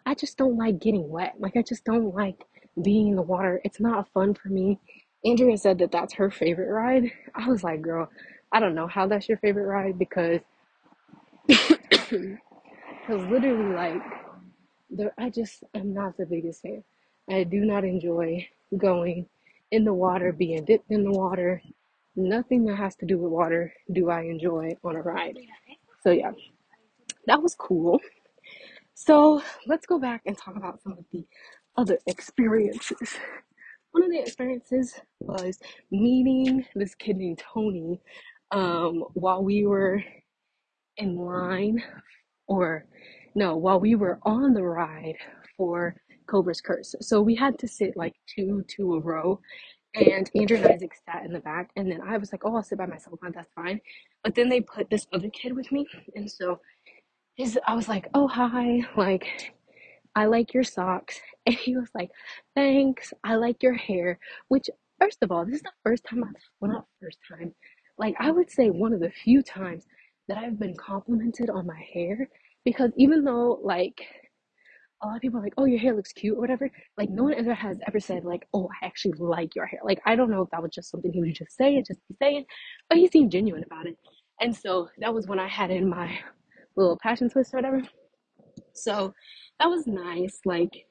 I 0.06 0.14
just 0.14 0.38
don't 0.38 0.56
like 0.56 0.78
getting 0.78 1.08
wet. 1.08 1.34
Like, 1.40 1.56
I 1.56 1.62
just 1.62 1.84
don't 1.84 2.14
like 2.14 2.44
being 2.80 3.08
in 3.08 3.16
the 3.16 3.22
water. 3.22 3.60
It's 3.64 3.80
not 3.80 4.08
fun 4.12 4.34
for 4.34 4.50
me. 4.50 4.78
Andrea 5.24 5.58
said 5.58 5.78
that 5.78 5.90
that's 5.90 6.14
her 6.14 6.30
favorite 6.30 6.70
ride. 6.70 7.10
I 7.34 7.48
was 7.48 7.64
like, 7.64 7.82
girl, 7.82 8.08
I 8.52 8.60
don't 8.60 8.76
know 8.76 8.86
how 8.86 9.08
that's 9.08 9.28
your 9.28 9.38
favorite 9.38 9.66
ride 9.66 9.98
because 9.98 10.38
because 11.48 12.38
literally 13.08 13.74
like 13.74 14.00
the 14.88 15.10
I 15.18 15.30
just 15.30 15.64
am 15.74 15.92
not 15.92 16.16
the 16.16 16.26
biggest 16.26 16.62
fan. 16.62 16.84
I 17.32 17.44
do 17.44 17.64
not 17.64 17.84
enjoy 17.84 18.46
going 18.76 19.26
in 19.70 19.84
the 19.84 19.92
water, 19.94 20.32
being 20.32 20.64
dipped 20.64 20.90
in 20.90 21.02
the 21.04 21.12
water. 21.12 21.62
Nothing 22.14 22.64
that 22.66 22.76
has 22.76 22.94
to 22.96 23.06
do 23.06 23.18
with 23.18 23.32
water 23.32 23.72
do 23.92 24.10
I 24.10 24.22
enjoy 24.22 24.76
on 24.84 24.96
a 24.96 25.02
ride. 25.02 25.38
So 26.02 26.10
yeah, 26.10 26.32
that 27.26 27.42
was 27.42 27.54
cool. 27.54 28.00
So 28.94 29.42
let's 29.66 29.86
go 29.86 29.98
back 29.98 30.22
and 30.26 30.36
talk 30.36 30.56
about 30.56 30.82
some 30.82 30.92
of 30.92 31.04
the 31.10 31.24
other 31.76 31.98
experiences. 32.06 33.16
One 33.92 34.04
of 34.04 34.10
the 34.10 34.20
experiences 34.20 34.94
was 35.20 35.58
meeting 35.90 36.66
this 36.74 36.94
kid 36.94 37.16
named 37.16 37.42
Tony 37.52 38.00
um, 38.50 39.04
while 39.14 39.42
we 39.42 39.66
were 39.66 40.02
in 40.98 41.16
line 41.16 41.82
or 42.46 42.86
no, 43.34 43.56
while 43.56 43.80
we 43.80 43.94
were 43.94 44.18
on 44.22 44.52
the 44.52 44.62
ride 44.62 45.16
for 45.56 45.96
Cobra's 46.26 46.60
Curse. 46.60 46.94
So 47.00 47.20
we 47.20 47.34
had 47.34 47.58
to 47.58 47.68
sit 47.68 47.96
like 47.96 48.14
two 48.26 48.64
to 48.76 48.94
a 48.94 49.00
row, 49.00 49.40
and 49.94 50.30
Andrew 50.34 50.56
and 50.56 50.66
Isaac 50.66 50.92
sat 51.06 51.24
in 51.24 51.32
the 51.32 51.40
back, 51.40 51.70
and 51.76 51.90
then 51.90 52.00
I 52.02 52.16
was 52.18 52.32
like, 52.32 52.42
"Oh, 52.44 52.56
I'll 52.56 52.62
sit 52.62 52.78
by 52.78 52.86
myself. 52.86 53.18
That's 53.22 53.52
fine." 53.54 53.80
But 54.24 54.34
then 54.34 54.48
they 54.48 54.60
put 54.60 54.90
this 54.90 55.06
other 55.12 55.30
kid 55.30 55.54
with 55.54 55.70
me, 55.72 55.86
and 56.14 56.30
so 56.30 56.60
his, 57.36 57.58
I 57.66 57.74
was 57.74 57.88
like, 57.88 58.08
"Oh, 58.14 58.28
hi!" 58.28 58.82
Like, 58.96 59.54
I 60.14 60.26
like 60.26 60.54
your 60.54 60.64
socks, 60.64 61.20
and 61.46 61.54
he 61.54 61.76
was 61.76 61.90
like, 61.94 62.10
"Thanks. 62.54 63.12
I 63.24 63.36
like 63.36 63.62
your 63.62 63.74
hair." 63.74 64.18
Which, 64.48 64.68
first 65.00 65.18
of 65.22 65.32
all, 65.32 65.44
this 65.44 65.56
is 65.56 65.62
the 65.62 65.72
first 65.84 66.04
time 66.04 66.24
I've 66.24 66.34
well, 66.60 66.72
not 66.72 66.86
first 67.00 67.18
time, 67.28 67.54
like 67.98 68.14
I 68.18 68.30
would 68.30 68.50
say 68.50 68.70
one 68.70 68.92
of 68.92 69.00
the 69.00 69.10
few 69.10 69.42
times 69.42 69.86
that 70.28 70.38
I've 70.38 70.58
been 70.58 70.76
complimented 70.76 71.50
on 71.50 71.66
my 71.66 71.80
hair 71.92 72.28
because 72.64 72.90
even 72.96 73.24
though 73.24 73.60
like 73.62 74.02
a 75.02 75.06
lot 75.06 75.16
of 75.16 75.22
people 75.22 75.40
are 75.40 75.42
like, 75.42 75.54
oh, 75.58 75.64
your 75.64 75.80
hair 75.80 75.94
looks 75.94 76.12
cute 76.12 76.36
or 76.36 76.40
whatever, 76.40 76.70
like 76.96 77.10
no 77.10 77.24
one 77.24 77.34
ever 77.34 77.54
has 77.54 77.78
ever 77.86 78.00
said 78.00 78.24
like, 78.24 78.46
oh, 78.54 78.68
I 78.82 78.86
actually 78.86 79.14
like 79.18 79.54
your 79.54 79.66
hair. 79.66 79.80
Like 79.84 80.00
I 80.06 80.14
don't 80.16 80.30
know 80.30 80.42
if 80.42 80.50
that 80.50 80.62
was 80.62 80.72
just 80.72 80.90
something 80.90 81.12
he 81.12 81.20
would 81.20 81.34
just 81.34 81.56
say 81.56 81.76
and 81.76 81.86
just 81.86 82.00
be 82.08 82.14
saying, 82.20 82.44
but 82.88 82.98
he 82.98 83.08
seemed 83.08 83.32
genuine 83.32 83.64
about 83.64 83.86
it. 83.86 83.96
And 84.40 84.54
so 84.54 84.88
that 84.98 85.12
was 85.12 85.26
when 85.26 85.38
I 85.38 85.48
had 85.48 85.70
in 85.70 85.88
my 85.88 86.18
little 86.76 86.98
passion 87.02 87.28
twist 87.28 87.52
or 87.52 87.58
whatever. 87.58 87.82
So 88.72 89.14
that 89.58 89.68
was 89.68 89.86
nice. 89.86 90.40
Like 90.44 90.86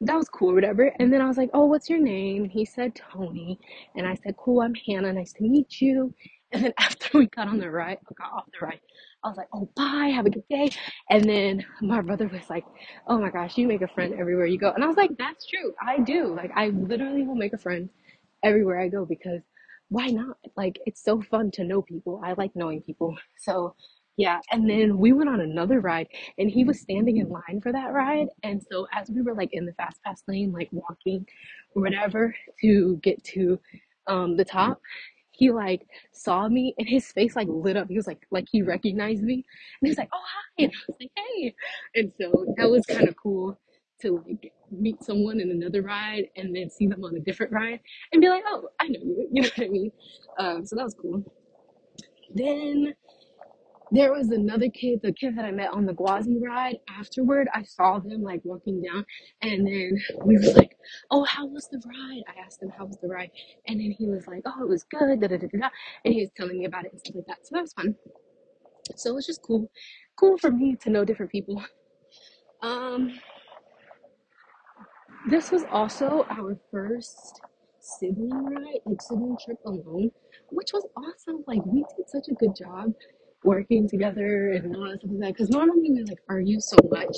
that 0.00 0.16
was 0.16 0.28
cool, 0.28 0.54
whatever. 0.54 0.92
And 0.98 1.12
then 1.12 1.20
I 1.20 1.26
was 1.26 1.36
like, 1.36 1.50
oh, 1.54 1.66
what's 1.66 1.88
your 1.88 2.00
name? 2.00 2.44
he 2.48 2.64
said 2.64 2.94
Tony. 2.94 3.58
And 3.96 4.06
I 4.06 4.14
said, 4.14 4.36
cool, 4.36 4.60
I'm 4.60 4.74
Hannah. 4.86 5.12
Nice 5.12 5.32
to 5.34 5.44
meet 5.44 5.80
you. 5.80 6.14
And 6.52 6.64
then 6.64 6.72
after 6.78 7.18
we 7.18 7.26
got 7.26 7.48
on 7.48 7.58
the 7.58 7.70
ride, 7.70 7.98
got 8.16 8.32
off 8.32 8.44
the 8.58 8.66
ride, 8.66 8.80
I 9.24 9.28
was 9.28 9.36
like, 9.38 9.48
oh, 9.54 9.68
bye, 9.74 10.12
have 10.14 10.26
a 10.26 10.30
good 10.30 10.46
day. 10.50 10.70
And 11.10 11.24
then 11.24 11.64
my 11.80 12.02
brother 12.02 12.28
was 12.28 12.48
like, 12.50 12.64
oh 13.08 13.18
my 13.18 13.30
gosh, 13.30 13.56
you 13.56 13.66
make 13.66 13.82
a 13.82 13.88
friend 13.88 14.14
everywhere 14.18 14.46
you 14.46 14.58
go. 14.58 14.70
And 14.72 14.84
I 14.84 14.86
was 14.86 14.96
like, 14.96 15.10
that's 15.18 15.46
true. 15.46 15.74
I 15.84 15.98
do. 16.00 16.34
Like, 16.34 16.50
I 16.54 16.68
literally 16.68 17.22
will 17.22 17.34
make 17.34 17.54
a 17.54 17.58
friend 17.58 17.88
everywhere 18.44 18.80
I 18.80 18.88
go 18.88 19.06
because 19.06 19.40
why 19.88 20.08
not? 20.08 20.36
Like, 20.56 20.78
it's 20.86 21.02
so 21.02 21.22
fun 21.22 21.50
to 21.52 21.64
know 21.64 21.82
people. 21.82 22.20
I 22.24 22.34
like 22.34 22.52
knowing 22.54 22.82
people. 22.82 23.16
So, 23.38 23.74
yeah. 24.16 24.40
And 24.52 24.68
then 24.68 24.98
we 24.98 25.12
went 25.12 25.30
on 25.30 25.40
another 25.40 25.80
ride 25.80 26.08
and 26.38 26.50
he 26.50 26.64
was 26.64 26.80
standing 26.80 27.18
in 27.18 27.28
line 27.28 27.60
for 27.62 27.72
that 27.72 27.92
ride. 27.92 28.28
And 28.42 28.62
so, 28.70 28.86
as 28.92 29.10
we 29.10 29.22
were 29.22 29.34
like 29.34 29.50
in 29.52 29.66
the 29.66 29.72
fast 29.74 30.02
pass 30.04 30.22
lane, 30.28 30.52
like 30.52 30.68
walking 30.72 31.26
or 31.74 31.82
whatever 31.82 32.34
to 32.62 32.98
get 33.02 33.22
to 33.24 33.58
um, 34.06 34.36
the 34.36 34.44
top, 34.44 34.80
he 35.36 35.50
like 35.50 35.86
saw 36.12 36.48
me 36.48 36.74
and 36.78 36.88
his 36.88 37.10
face 37.12 37.36
like 37.36 37.48
lit 37.48 37.76
up. 37.76 37.88
He 37.88 37.96
was 37.96 38.06
like 38.06 38.26
like 38.30 38.46
he 38.50 38.62
recognized 38.62 39.22
me 39.22 39.34
and 39.34 39.42
he 39.82 39.88
was 39.88 39.98
like, 39.98 40.10
Oh 40.14 40.22
hi 40.22 40.64
and 40.64 40.72
I 40.72 40.78
was 40.88 40.96
like, 41.00 41.10
Hey 41.16 41.54
and 41.96 42.12
so 42.20 42.46
that 42.56 42.70
was 42.70 42.86
kind 42.86 43.08
of 43.08 43.16
cool 43.16 43.58
to 44.02 44.22
like 44.26 44.52
meet 44.70 45.02
someone 45.02 45.40
in 45.40 45.50
another 45.50 45.82
ride 45.82 46.26
and 46.36 46.54
then 46.54 46.70
see 46.70 46.86
them 46.86 47.04
on 47.04 47.16
a 47.16 47.20
different 47.20 47.52
ride 47.52 47.80
and 48.12 48.20
be 48.20 48.28
like, 48.28 48.44
Oh, 48.46 48.68
I 48.80 48.88
know 48.88 49.00
you, 49.02 49.28
you 49.32 49.42
know 49.42 49.48
what 49.56 49.66
I 49.66 49.68
mean? 49.68 49.92
Um 50.38 50.66
so 50.66 50.76
that 50.76 50.84
was 50.84 50.94
cool. 50.94 51.24
Then 52.34 52.94
there 53.94 54.12
was 54.12 54.30
another 54.30 54.68
kid, 54.70 55.00
the 55.02 55.12
kid 55.12 55.38
that 55.38 55.44
I 55.44 55.52
met 55.52 55.70
on 55.72 55.86
the 55.86 55.94
Gwazi 55.94 56.38
ride. 56.42 56.78
Afterward, 56.90 57.48
I 57.54 57.62
saw 57.62 58.00
them 58.00 58.22
like 58.22 58.40
walking 58.44 58.82
down, 58.82 59.06
and 59.42 59.66
then 59.66 59.98
we 60.24 60.36
were 60.36 60.52
like, 60.54 60.76
"Oh, 61.10 61.24
how 61.24 61.46
was 61.46 61.68
the 61.68 61.80
ride?" 61.86 62.22
I 62.28 62.40
asked 62.44 62.62
him, 62.62 62.70
"How 62.70 62.86
was 62.86 62.98
the 63.00 63.08
ride?" 63.08 63.30
And 63.68 63.80
then 63.80 63.92
he 63.92 64.06
was 64.08 64.26
like, 64.26 64.42
"Oh, 64.46 64.62
it 64.62 64.68
was 64.68 64.84
good." 64.84 65.20
Da 65.20 65.28
da 65.28 65.36
da 65.36 65.46
da. 65.46 65.58
da," 65.58 65.70
And 66.04 66.14
he 66.14 66.20
was 66.20 66.30
telling 66.36 66.58
me 66.58 66.64
about 66.64 66.86
it 66.86 66.92
and 66.92 67.00
stuff 67.00 67.16
like 67.16 67.26
that. 67.26 67.46
So 67.46 67.54
that 67.54 67.62
was 67.62 67.72
fun. 67.72 67.96
So 68.96 69.10
it 69.10 69.14
was 69.14 69.26
just 69.26 69.42
cool, 69.42 69.70
cool 70.16 70.38
for 70.38 70.50
me 70.50 70.76
to 70.82 70.90
know 70.90 71.04
different 71.04 71.32
people. 71.32 71.62
Um, 72.62 73.20
this 75.30 75.50
was 75.50 75.64
also 75.70 76.26
our 76.30 76.58
first 76.70 77.40
sibling 77.80 78.44
ride, 78.46 78.80
like 78.86 79.02
sibling 79.02 79.36
trip 79.44 79.58
alone, 79.66 80.10
which 80.50 80.72
was 80.72 80.86
awesome. 80.96 81.44
Like 81.46 81.64
we 81.66 81.84
did 81.96 82.08
such 82.08 82.28
a 82.28 82.34
good 82.34 82.56
job 82.56 82.92
working 83.44 83.88
together 83.88 84.52
and 84.52 84.76
all 84.76 84.90
that 84.90 85.00
stuff 85.00 85.10
like 85.12 85.20
that. 85.20 85.34
Because 85.34 85.50
normally 85.50 85.90
we 85.92 86.04
like 86.04 86.18
argue 86.30 86.60
so 86.60 86.76
much, 86.90 87.16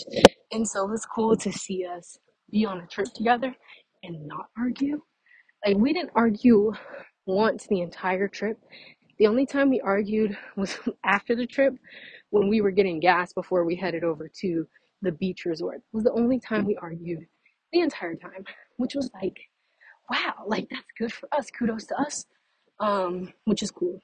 and 0.52 0.68
so 0.68 0.84
it 0.86 0.92
was 0.92 1.06
cool 1.06 1.36
to 1.38 1.52
see 1.52 1.86
us 1.86 2.18
be 2.52 2.66
on 2.66 2.80
a 2.80 2.88
trip 2.88 3.08
together 3.14 3.54
and 4.04 4.26
not 4.28 4.46
argue. 4.58 5.02
Like 5.66 5.76
we 5.78 5.92
didn't 5.92 6.12
argue 6.14 6.72
once 7.26 7.66
the 7.68 7.82
entire 7.82 8.28
trip. 8.28 8.58
The 9.18 9.26
only 9.28 9.46
time 9.46 9.70
we 9.70 9.80
argued 9.80 10.36
was 10.56 10.78
after 11.04 11.36
the 11.36 11.46
trip 11.46 11.74
when 12.30 12.48
we 12.48 12.60
were 12.60 12.70
getting 12.72 13.00
gas 13.00 13.32
before 13.32 13.64
we 13.64 13.76
headed 13.76 14.04
over 14.04 14.30
to 14.40 14.66
the 15.02 15.12
beach 15.12 15.44
resort. 15.46 15.76
It 15.78 15.84
was 15.96 16.04
the 16.04 16.12
only 16.12 16.40
time 16.40 16.66
we 16.66 16.76
argued 16.76 17.20
the 17.72 17.80
entire 17.80 18.14
time, 18.16 18.44
which 18.78 18.94
was 18.94 19.10
like, 19.14 19.38
wow, 20.10 20.44
like 20.46 20.68
that's 20.70 20.84
good 20.98 21.12
for 21.12 21.28
us. 21.32 21.50
Kudos 21.50 21.86
to 21.86 22.00
us. 22.00 22.26
Um, 22.80 23.32
which 23.46 23.62
is 23.62 23.70
cool. 23.70 24.00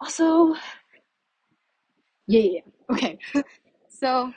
Also, 0.00 0.54
yeah, 2.28 2.40
yeah. 2.40 2.60
Okay. 2.90 3.18
So 3.88 4.32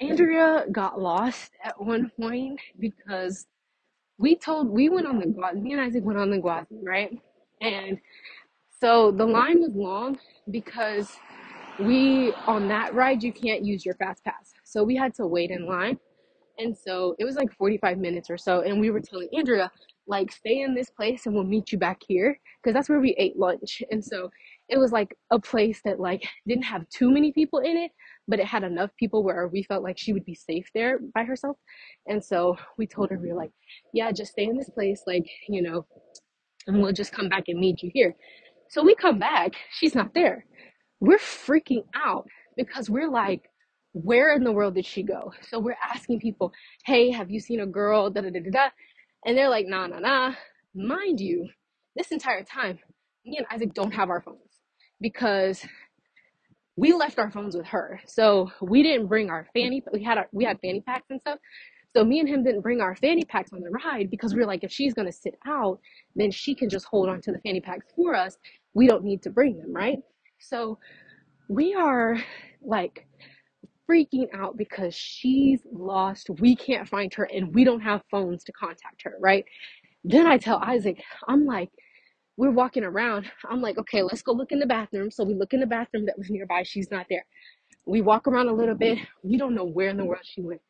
Andrea 0.00 0.66
got 0.72 1.00
lost 1.00 1.52
at 1.64 1.80
one 1.80 2.10
point 2.20 2.60
because 2.78 3.46
we 4.18 4.36
told 4.36 4.68
we 4.70 4.88
went 4.88 5.06
on 5.06 5.18
the 5.20 5.26
Gua- 5.26 5.54
me 5.54 5.72
and 5.72 5.82
Isaac 5.82 6.04
went 6.04 6.18
on 6.18 6.30
the 6.30 6.38
Gwazi, 6.38 6.80
right? 6.82 7.18
And 7.60 7.98
so 8.80 9.10
the 9.12 9.26
line 9.26 9.60
was 9.60 9.74
long 9.74 10.18
because 10.50 11.10
we 11.80 12.34
on 12.46 12.68
that 12.68 12.94
ride 12.94 13.22
you 13.22 13.32
can't 13.32 13.64
use 13.64 13.84
your 13.86 13.96
fast 13.96 14.24
pass. 14.24 14.52
So 14.64 14.84
we 14.84 14.96
had 14.96 15.14
to 15.16 15.26
wait 15.26 15.50
in 15.50 15.66
line 15.66 15.96
And 16.58 16.76
so 16.76 17.16
it 17.18 17.24
was 17.24 17.36
like 17.36 17.52
45 17.52 17.98
minutes 17.98 18.30
or 18.30 18.38
so. 18.38 18.60
And 18.62 18.80
we 18.80 18.90
were 18.90 19.00
telling 19.00 19.28
Andrea, 19.36 19.70
like, 20.12 20.32
stay 20.32 20.62
in 20.62 20.74
this 20.74 20.90
place 20.90 21.26
and 21.26 21.34
we'll 21.34 21.44
meet 21.44 21.72
you 21.72 21.78
back 21.78 22.02
here. 22.06 22.38
Because 22.62 22.74
that's 22.74 22.90
where 22.90 23.00
we 23.00 23.16
ate 23.18 23.38
lunch. 23.38 23.82
And 23.90 24.04
so 24.04 24.30
it 24.70 24.78
was 24.78 24.92
like 24.92 25.16
a 25.32 25.40
place 25.40 25.80
that 25.86 26.00
like 26.00 26.24
didn't 26.48 26.64
have 26.64 26.88
too 26.90 27.10
many 27.10 27.32
people 27.32 27.60
in 27.60 27.76
it, 27.78 27.92
but 28.28 28.40
it 28.40 28.46
had 28.46 28.64
enough 28.64 28.90
people 28.98 29.24
where 29.24 29.48
we 29.48 29.64
felt 29.64 29.84
like 29.84 29.98
she 29.98 30.14
would 30.14 30.26
be 30.26 30.36
safe 30.36 30.68
there 30.74 31.00
by 31.14 31.24
herself. 31.24 31.58
And 32.08 32.24
so 32.24 32.56
we 32.78 32.86
told 32.86 33.10
her, 33.10 33.18
we 33.18 33.30
were 33.30 33.38
like, 33.38 33.52
yeah, 33.94 34.12
just 34.12 34.32
stay 34.32 34.44
in 34.44 34.58
this 34.58 34.70
place, 34.70 35.02
like, 35.06 35.26
you 35.48 35.62
know, 35.62 35.86
and 36.68 36.82
we'll 36.82 36.92
just 36.94 37.12
come 37.12 37.30
back 37.30 37.44
and 37.48 37.60
meet 37.60 37.82
you 37.82 37.90
here. 37.94 38.16
So 38.70 38.84
we 38.84 38.94
come 38.96 39.20
back, 39.20 39.52
she's 39.72 39.94
not 39.96 40.14
there 40.14 40.46
we're 41.00 41.18
freaking 41.18 41.84
out 41.96 42.28
because 42.56 42.90
we're 42.90 43.10
like, 43.10 43.50
where 43.92 44.34
in 44.36 44.44
the 44.44 44.52
world 44.52 44.76
did 44.76 44.86
she 44.86 45.02
go? 45.04 45.32
So 45.50 45.60
we're 45.60 45.78
asking 45.94 46.20
people, 46.20 46.52
hey, 46.86 47.10
have 47.12 47.30
you 47.30 47.40
seen 47.40 47.60
a 47.60 47.66
girl? 47.66 48.10
Da 48.10 48.22
da 48.22 48.30
da 48.30 48.40
da 48.40 48.50
da. 48.50 48.68
And 49.24 49.36
they're 49.36 49.50
like, 49.50 49.66
nah, 49.66 49.86
nah, 49.86 49.98
nah. 49.98 50.34
Mind 50.74 51.20
you, 51.20 51.48
this 51.96 52.10
entire 52.12 52.42
time, 52.42 52.78
me 53.24 53.36
and 53.38 53.46
Isaac 53.52 53.74
don't 53.74 53.92
have 53.92 54.10
our 54.10 54.20
phones 54.20 54.60
because 55.00 55.64
we 56.76 56.92
left 56.92 57.18
our 57.18 57.30
phones 57.30 57.56
with 57.56 57.66
her. 57.66 58.00
So 58.06 58.50
we 58.60 58.82
didn't 58.82 59.06
bring 59.06 59.30
our 59.30 59.46
fanny. 59.54 59.82
We 59.92 60.02
had 60.02 60.18
our, 60.18 60.28
we 60.32 60.44
had 60.44 60.58
fanny 60.60 60.80
packs 60.80 61.06
and 61.10 61.20
stuff. 61.20 61.38
So 61.94 62.04
me 62.04 62.20
and 62.20 62.28
him 62.28 62.42
didn't 62.42 62.62
bring 62.62 62.80
our 62.80 62.96
fanny 62.96 63.24
packs 63.24 63.52
on 63.52 63.60
the 63.60 63.70
ride 63.70 64.10
because 64.10 64.34
we 64.34 64.40
were 64.40 64.46
like, 64.46 64.64
if 64.64 64.72
she's 64.72 64.94
gonna 64.94 65.12
sit 65.12 65.38
out, 65.46 65.78
then 66.16 66.30
she 66.30 66.54
can 66.54 66.70
just 66.70 66.86
hold 66.86 67.08
on 67.10 67.20
to 67.22 67.32
the 67.32 67.38
fanny 67.40 67.60
packs 67.60 67.86
for 67.94 68.14
us. 68.14 68.38
We 68.72 68.86
don't 68.86 69.04
need 69.04 69.22
to 69.22 69.30
bring 69.30 69.58
them, 69.58 69.72
right? 69.74 69.98
So 70.38 70.78
we 71.48 71.74
are 71.74 72.16
like 72.62 73.06
freaking 73.90 74.26
out 74.34 74.56
because 74.56 74.94
she's 74.94 75.60
lost. 75.72 76.30
We 76.40 76.56
can't 76.56 76.88
find 76.88 77.12
her 77.14 77.24
and 77.24 77.54
we 77.54 77.64
don't 77.64 77.80
have 77.80 78.02
phones 78.10 78.44
to 78.44 78.52
contact 78.52 79.02
her, 79.04 79.16
right? 79.20 79.44
Then 80.04 80.26
I 80.26 80.38
tell 80.38 80.58
Isaac, 80.58 81.02
I'm 81.28 81.46
like, 81.46 81.70
we're 82.36 82.50
walking 82.50 82.84
around. 82.84 83.26
I'm 83.48 83.60
like, 83.60 83.78
okay, 83.78 84.02
let's 84.02 84.22
go 84.22 84.32
look 84.32 84.52
in 84.52 84.58
the 84.58 84.66
bathroom. 84.66 85.10
So 85.10 85.24
we 85.24 85.34
look 85.34 85.52
in 85.52 85.60
the 85.60 85.66
bathroom 85.66 86.06
that 86.06 86.18
was 86.18 86.30
nearby. 86.30 86.62
She's 86.64 86.90
not 86.90 87.06
there. 87.10 87.24
We 87.86 88.00
walk 88.00 88.26
around 88.26 88.48
a 88.48 88.52
little 88.54 88.74
bit. 88.74 88.98
We 89.22 89.36
don't 89.36 89.54
know 89.54 89.64
where 89.64 89.88
in 89.88 89.96
the 89.96 90.04
world 90.04 90.22
she 90.24 90.40
went. 90.40 90.60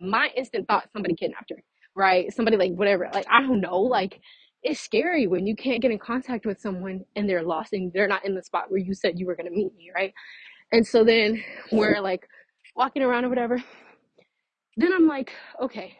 My 0.00 0.30
instant 0.36 0.66
thought, 0.68 0.88
somebody 0.92 1.14
kidnapped 1.14 1.50
her, 1.50 1.62
right? 1.94 2.32
Somebody 2.32 2.56
like 2.56 2.72
whatever. 2.72 3.10
Like, 3.12 3.26
I 3.30 3.42
don't 3.42 3.60
know. 3.60 3.78
Like, 3.80 4.20
it's 4.62 4.80
scary 4.80 5.26
when 5.26 5.46
you 5.46 5.56
can't 5.56 5.82
get 5.82 5.90
in 5.90 5.98
contact 5.98 6.46
with 6.46 6.60
someone 6.60 7.04
and 7.16 7.28
they're 7.28 7.42
lost 7.42 7.72
and 7.72 7.92
they're 7.92 8.08
not 8.08 8.24
in 8.24 8.34
the 8.34 8.42
spot 8.42 8.70
where 8.70 8.80
you 8.80 8.94
said 8.94 9.18
you 9.18 9.26
were 9.26 9.36
going 9.36 9.48
to 9.48 9.56
meet 9.56 9.74
me, 9.76 9.90
right? 9.94 10.12
And 10.72 10.86
so 10.86 11.04
then 11.04 11.42
we're 11.72 12.00
like 12.00 12.26
walking 12.76 13.02
around 13.02 13.24
or 13.24 13.28
whatever. 13.28 13.62
Then 14.76 14.92
I'm 14.92 15.06
like, 15.06 15.32
okay, 15.60 15.96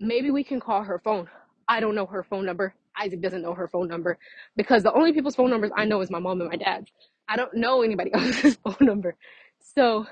maybe 0.00 0.30
we 0.30 0.44
can 0.44 0.60
call 0.60 0.82
her 0.82 0.98
phone. 0.98 1.28
I 1.68 1.80
don't 1.80 1.94
know 1.94 2.06
her 2.06 2.22
phone 2.22 2.46
number. 2.46 2.74
Isaac 2.96 3.20
doesn't 3.20 3.42
know 3.42 3.54
her 3.54 3.68
phone 3.68 3.88
number 3.88 4.18
because 4.56 4.82
the 4.82 4.92
only 4.92 5.12
people's 5.12 5.34
phone 5.36 5.50
numbers 5.50 5.70
I 5.76 5.84
know 5.84 6.00
is 6.00 6.10
my 6.10 6.18
mom 6.18 6.40
and 6.40 6.50
my 6.50 6.56
dad's. 6.56 6.90
I 7.28 7.36
don't 7.36 7.54
know 7.54 7.82
anybody 7.82 8.12
else's 8.14 8.56
phone 8.56 8.76
number. 8.80 9.16
So 9.60 10.06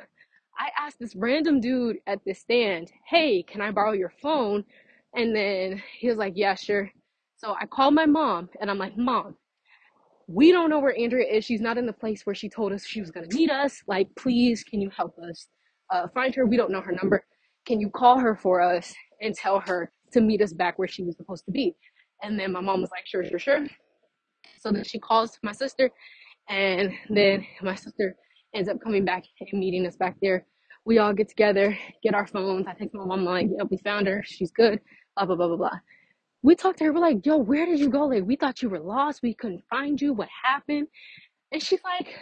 I 0.58 0.70
asked 0.78 0.98
this 0.98 1.14
random 1.16 1.60
dude 1.60 1.98
at 2.06 2.24
the 2.24 2.34
stand, 2.34 2.90
hey, 3.06 3.42
can 3.42 3.60
I 3.60 3.70
borrow 3.70 3.92
your 3.92 4.12
phone? 4.22 4.64
And 5.14 5.34
then 5.34 5.82
he 5.98 6.08
was 6.08 6.18
like, 6.18 6.34
yeah, 6.36 6.54
sure. 6.54 6.90
So 7.36 7.54
I 7.60 7.66
called 7.66 7.94
my 7.94 8.06
mom 8.06 8.50
and 8.60 8.70
I'm 8.70 8.78
like, 8.78 8.96
mom, 8.96 9.36
we 10.26 10.52
don't 10.52 10.70
know 10.70 10.80
where 10.80 10.96
Andrea 10.98 11.26
is. 11.26 11.44
She's 11.44 11.60
not 11.60 11.78
in 11.78 11.86
the 11.86 11.92
place 11.92 12.24
where 12.24 12.34
she 12.34 12.48
told 12.48 12.72
us 12.72 12.84
she 12.84 13.00
was 13.00 13.10
going 13.10 13.28
to 13.28 13.36
meet 13.36 13.50
us. 13.50 13.82
Like, 13.86 14.08
please, 14.16 14.64
can 14.64 14.80
you 14.80 14.90
help 14.96 15.16
us 15.18 15.48
uh, 15.90 16.08
find 16.14 16.34
her? 16.34 16.46
We 16.46 16.56
don't 16.56 16.70
know 16.72 16.80
her 16.80 16.92
number. 16.92 17.24
Can 17.66 17.80
you 17.80 17.90
call 17.90 18.18
her 18.18 18.34
for 18.34 18.60
us 18.60 18.94
and 19.20 19.34
tell 19.34 19.60
her 19.60 19.92
to 20.12 20.20
meet 20.20 20.42
us 20.42 20.52
back 20.52 20.78
where 20.78 20.88
she 20.88 21.02
was 21.02 21.16
supposed 21.16 21.44
to 21.46 21.50
be? 21.50 21.74
And 22.22 22.38
then 22.38 22.52
my 22.52 22.60
mom 22.60 22.80
was 22.80 22.90
like, 22.90 23.06
sure, 23.06 23.24
sure, 23.24 23.38
sure. 23.38 23.66
So 24.58 24.70
then 24.70 24.84
she 24.84 24.98
calls 24.98 25.38
my 25.42 25.52
sister, 25.52 25.90
and 26.48 26.92
then 27.10 27.44
my 27.62 27.74
sister 27.74 28.16
ends 28.54 28.68
up 28.68 28.80
coming 28.82 29.04
back 29.04 29.24
and 29.40 29.60
meeting 29.60 29.86
us 29.86 29.96
back 29.96 30.16
there. 30.22 30.46
We 30.84 30.98
all 30.98 31.12
get 31.12 31.28
together, 31.28 31.76
get 32.02 32.14
our 32.14 32.26
phones. 32.26 32.66
I 32.66 32.74
text 32.74 32.94
my 32.94 33.04
mom, 33.04 33.24
like, 33.24 33.48
yeah, 33.56 33.64
we 33.68 33.76
found 33.78 34.06
her. 34.06 34.22
She's 34.24 34.50
good. 34.50 34.80
Blah, 35.16 35.26
blah, 35.26 35.36
blah, 35.36 35.48
blah, 35.48 35.56
blah 35.56 35.78
we 36.42 36.54
talked 36.54 36.78
to 36.78 36.84
her. 36.84 36.92
We're 36.92 37.00
like, 37.00 37.24
yo, 37.24 37.36
where 37.36 37.66
did 37.66 37.78
you 37.78 37.88
go? 37.88 38.06
Like, 38.06 38.24
we 38.24 38.36
thought 38.36 38.62
you 38.62 38.68
were 38.68 38.80
lost. 38.80 39.22
We 39.22 39.34
couldn't 39.34 39.64
find 39.70 40.00
you. 40.00 40.12
What 40.12 40.28
happened? 40.44 40.88
And 41.52 41.62
she's 41.62 41.80
like, 41.84 42.14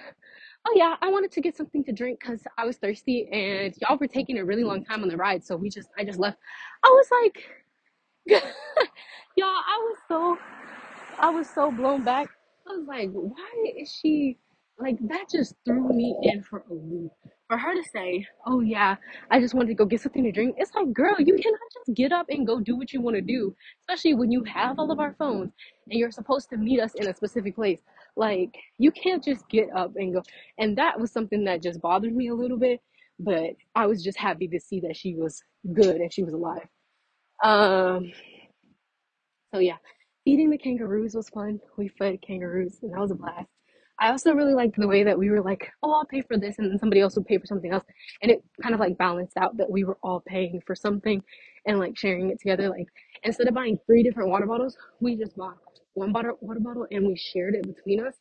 oh, 0.66 0.72
yeah, 0.76 0.96
I 1.00 1.10
wanted 1.10 1.32
to 1.32 1.40
get 1.40 1.56
something 1.56 1.84
to 1.84 1.92
drink 1.92 2.20
because 2.20 2.42
I 2.58 2.64
was 2.66 2.76
thirsty 2.76 3.28
and 3.32 3.74
y'all 3.80 3.96
were 3.96 4.08
taking 4.08 4.38
a 4.38 4.44
really 4.44 4.64
long 4.64 4.84
time 4.84 5.02
on 5.02 5.08
the 5.08 5.16
ride. 5.16 5.44
So 5.44 5.56
we 5.56 5.70
just, 5.70 5.88
I 5.98 6.04
just 6.04 6.18
left. 6.18 6.38
I 6.84 6.88
was 6.88 7.08
like, 7.22 7.44
y'all, 9.36 9.46
I 9.46 9.78
was 9.78 9.96
so 10.08 10.38
I 11.18 11.28
was 11.28 11.48
so 11.50 11.70
blown 11.70 12.02
back. 12.02 12.28
I 12.66 12.76
was 12.76 12.86
like, 12.86 13.10
why 13.10 13.72
is 13.78 13.92
she 13.92 14.38
like 14.80 14.98
that? 15.08 15.26
Just 15.30 15.54
threw 15.64 15.88
me 15.88 16.16
in 16.22 16.42
for 16.42 16.64
a 16.70 16.74
loop. 16.74 17.12
For 17.48 17.58
her 17.58 17.74
to 17.74 17.82
say, 17.90 18.26
oh 18.46 18.60
yeah, 18.60 18.96
I 19.30 19.40
just 19.40 19.54
wanted 19.54 19.68
to 19.68 19.74
go 19.74 19.84
get 19.84 20.00
something 20.00 20.22
to 20.22 20.30
drink. 20.30 20.54
It's 20.58 20.72
like, 20.74 20.92
girl, 20.92 21.16
you 21.18 21.34
cannot 21.34 21.60
just 21.74 21.96
get 21.96 22.12
up 22.12 22.26
and 22.28 22.46
go 22.46 22.60
do 22.60 22.76
what 22.76 22.92
you 22.92 23.00
want 23.00 23.16
to 23.16 23.22
do, 23.22 23.54
especially 23.82 24.14
when 24.14 24.30
you 24.30 24.44
have 24.44 24.78
all 24.78 24.92
of 24.92 25.00
our 25.00 25.14
phones 25.18 25.52
and 25.88 25.98
you're 25.98 26.12
supposed 26.12 26.48
to 26.50 26.56
meet 26.56 26.80
us 26.80 26.94
in 26.94 27.08
a 27.08 27.14
specific 27.14 27.56
place. 27.56 27.80
Like, 28.16 28.56
you 28.78 28.92
can't 28.92 29.22
just 29.24 29.48
get 29.48 29.68
up 29.74 29.92
and 29.96 30.14
go. 30.14 30.22
And 30.58 30.78
that 30.78 31.00
was 31.00 31.10
something 31.10 31.44
that 31.44 31.62
just 31.62 31.80
bothered 31.80 32.14
me 32.14 32.28
a 32.28 32.34
little 32.34 32.58
bit. 32.58 32.80
But 33.18 33.56
I 33.74 33.86
was 33.86 34.02
just 34.02 34.18
happy 34.18 34.48
to 34.48 34.60
see 34.60 34.80
that 34.80 34.96
she 34.96 35.14
was 35.14 35.42
good 35.72 35.96
and 35.96 36.12
she 36.12 36.22
was 36.22 36.34
alive. 36.34 36.68
Um, 37.42 38.12
so 39.52 39.60
yeah, 39.60 39.76
feeding 40.24 40.50
the 40.50 40.58
kangaroos 40.58 41.14
was 41.14 41.28
fun. 41.28 41.60
We 41.76 41.88
fed 41.88 42.22
kangaroos, 42.22 42.78
and 42.82 42.92
that 42.92 43.00
was 43.00 43.10
a 43.10 43.14
blast. 43.14 43.48
I 44.00 44.10
also 44.10 44.34
really 44.34 44.54
liked 44.54 44.76
the 44.76 44.88
way 44.88 45.02
that 45.04 45.18
we 45.18 45.30
were 45.30 45.42
like, 45.42 45.70
"Oh, 45.82 45.92
I'll 45.92 46.04
pay 46.06 46.22
for 46.22 46.36
this," 46.38 46.58
and 46.58 46.70
then 46.70 46.78
somebody 46.78 47.00
else 47.00 47.16
would 47.16 47.26
pay 47.26 47.38
for 47.38 47.46
something 47.46 47.72
else, 47.72 47.84
and 48.22 48.30
it 48.30 48.42
kind 48.62 48.74
of 48.74 48.80
like 48.80 48.98
balanced 48.98 49.36
out 49.36 49.56
that 49.58 49.70
we 49.70 49.84
were 49.84 49.98
all 50.02 50.20
paying 50.20 50.60
for 50.66 50.74
something 50.74 51.22
and 51.66 51.78
like 51.78 51.96
sharing 51.98 52.30
it 52.30 52.38
together. 52.40 52.68
Like 52.70 52.88
instead 53.24 53.48
of 53.48 53.54
buying 53.54 53.78
three 53.86 54.02
different 54.02 54.30
water 54.30 54.46
bottles, 54.46 54.76
we 55.00 55.16
just 55.16 55.36
bought 55.36 55.58
one 55.94 56.12
bottle 56.12 56.38
water 56.40 56.60
bottle 56.60 56.86
and 56.90 57.06
we 57.06 57.16
shared 57.16 57.54
it 57.54 57.66
between 57.66 58.00
us. 58.06 58.16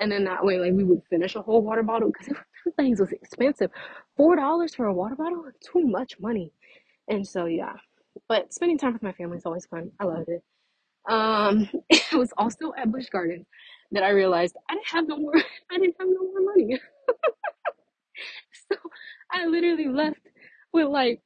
And 0.00 0.10
then 0.12 0.24
that 0.24 0.44
way, 0.44 0.58
like 0.58 0.72
we 0.72 0.84
would 0.84 1.02
finish 1.10 1.36
a 1.36 1.42
whole 1.42 1.62
water 1.62 1.82
bottle 1.82 2.10
because 2.12 2.36
things 2.76 3.00
was 3.00 3.12
expensive. 3.12 3.70
Four 4.16 4.36
dollars 4.36 4.74
for 4.74 4.86
a 4.86 4.94
water 4.94 5.16
bottle, 5.16 5.44
too 5.60 5.86
much 5.86 6.18
money. 6.20 6.52
And 7.08 7.26
so 7.26 7.46
yeah, 7.46 7.74
but 8.28 8.52
spending 8.52 8.78
time 8.78 8.92
with 8.94 9.02
my 9.02 9.12
family 9.12 9.38
is 9.38 9.46
always 9.46 9.66
fun. 9.66 9.90
I 10.00 10.04
loved 10.04 10.28
it. 10.28 10.42
Um, 11.08 11.68
it 11.90 12.12
was 12.14 12.32
also 12.36 12.72
at 12.76 12.90
Busch 12.92 13.08
Gardens. 13.10 13.46
That 13.92 14.04
I 14.04 14.10
realized 14.10 14.56
I 14.70 14.74
didn't 14.74 14.88
have 14.88 15.08
no 15.08 15.18
more 15.18 15.34
I 15.72 15.78
didn't 15.78 15.96
have 16.00 16.08
no 16.08 16.22
more 16.32 16.54
money. 16.56 16.80
So 18.70 18.76
I 19.32 19.46
literally 19.46 19.88
left 19.88 20.20
with 20.72 20.88
like 20.88 21.20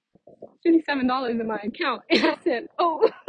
$57 0.67 1.31
in 1.31 1.47
my 1.47 1.59
account 1.65 2.03
and 2.11 2.25
I 2.27 2.37
said, 2.45 2.69
Oh 2.79 3.09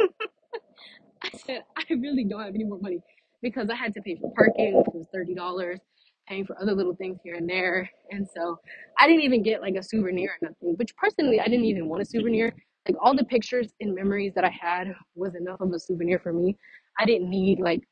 I 1.22 1.30
said, 1.46 1.64
I 1.76 1.84
really 1.94 2.24
don't 2.24 2.42
have 2.42 2.54
any 2.54 2.64
more 2.64 2.80
money 2.80 3.00
because 3.42 3.68
I 3.70 3.76
had 3.76 3.94
to 3.94 4.02
pay 4.02 4.16
for 4.16 4.32
parking, 4.36 4.76
which 4.76 4.86
was 4.94 5.06
thirty 5.12 5.34
dollars, 5.34 5.80
paying 6.28 6.46
for 6.46 6.60
other 6.60 6.74
little 6.74 6.94
things 6.96 7.18
here 7.24 7.34
and 7.36 7.48
there. 7.48 7.90
And 8.10 8.28
so 8.34 8.58
I 8.98 9.08
didn't 9.08 9.22
even 9.22 9.42
get 9.42 9.60
like 9.62 9.76
a 9.76 9.82
souvenir 9.82 10.30
or 10.42 10.48
nothing. 10.50 10.74
Which 10.76 10.96
personally 10.96 11.40
I 11.40 11.46
didn't 11.46 11.66
even 11.66 11.88
want 11.88 12.02
a 12.02 12.06
souvenir. 12.06 12.54
Like 12.88 12.96
all 13.02 13.14
the 13.16 13.24
pictures 13.24 13.68
and 13.80 13.94
memories 13.94 14.34
that 14.34 14.44
I 14.44 14.50
had 14.50 14.94
was 15.14 15.34
enough 15.36 15.60
of 15.60 15.72
a 15.72 15.78
souvenir 15.80 16.18
for 16.20 16.32
me. 16.32 16.56
I 16.98 17.04
didn't 17.06 17.30
need 17.30 17.60
like 17.60 17.82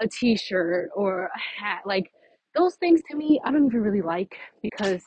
a 0.00 0.08
t 0.08 0.36
shirt 0.36 0.90
or 0.94 1.24
a 1.26 1.62
hat. 1.62 1.82
Like 1.86 2.10
those 2.56 2.74
things 2.76 3.00
to 3.10 3.16
me 3.16 3.40
I 3.44 3.50
don't 3.50 3.66
even 3.66 3.80
really 3.80 4.02
like 4.02 4.36
because 4.62 5.02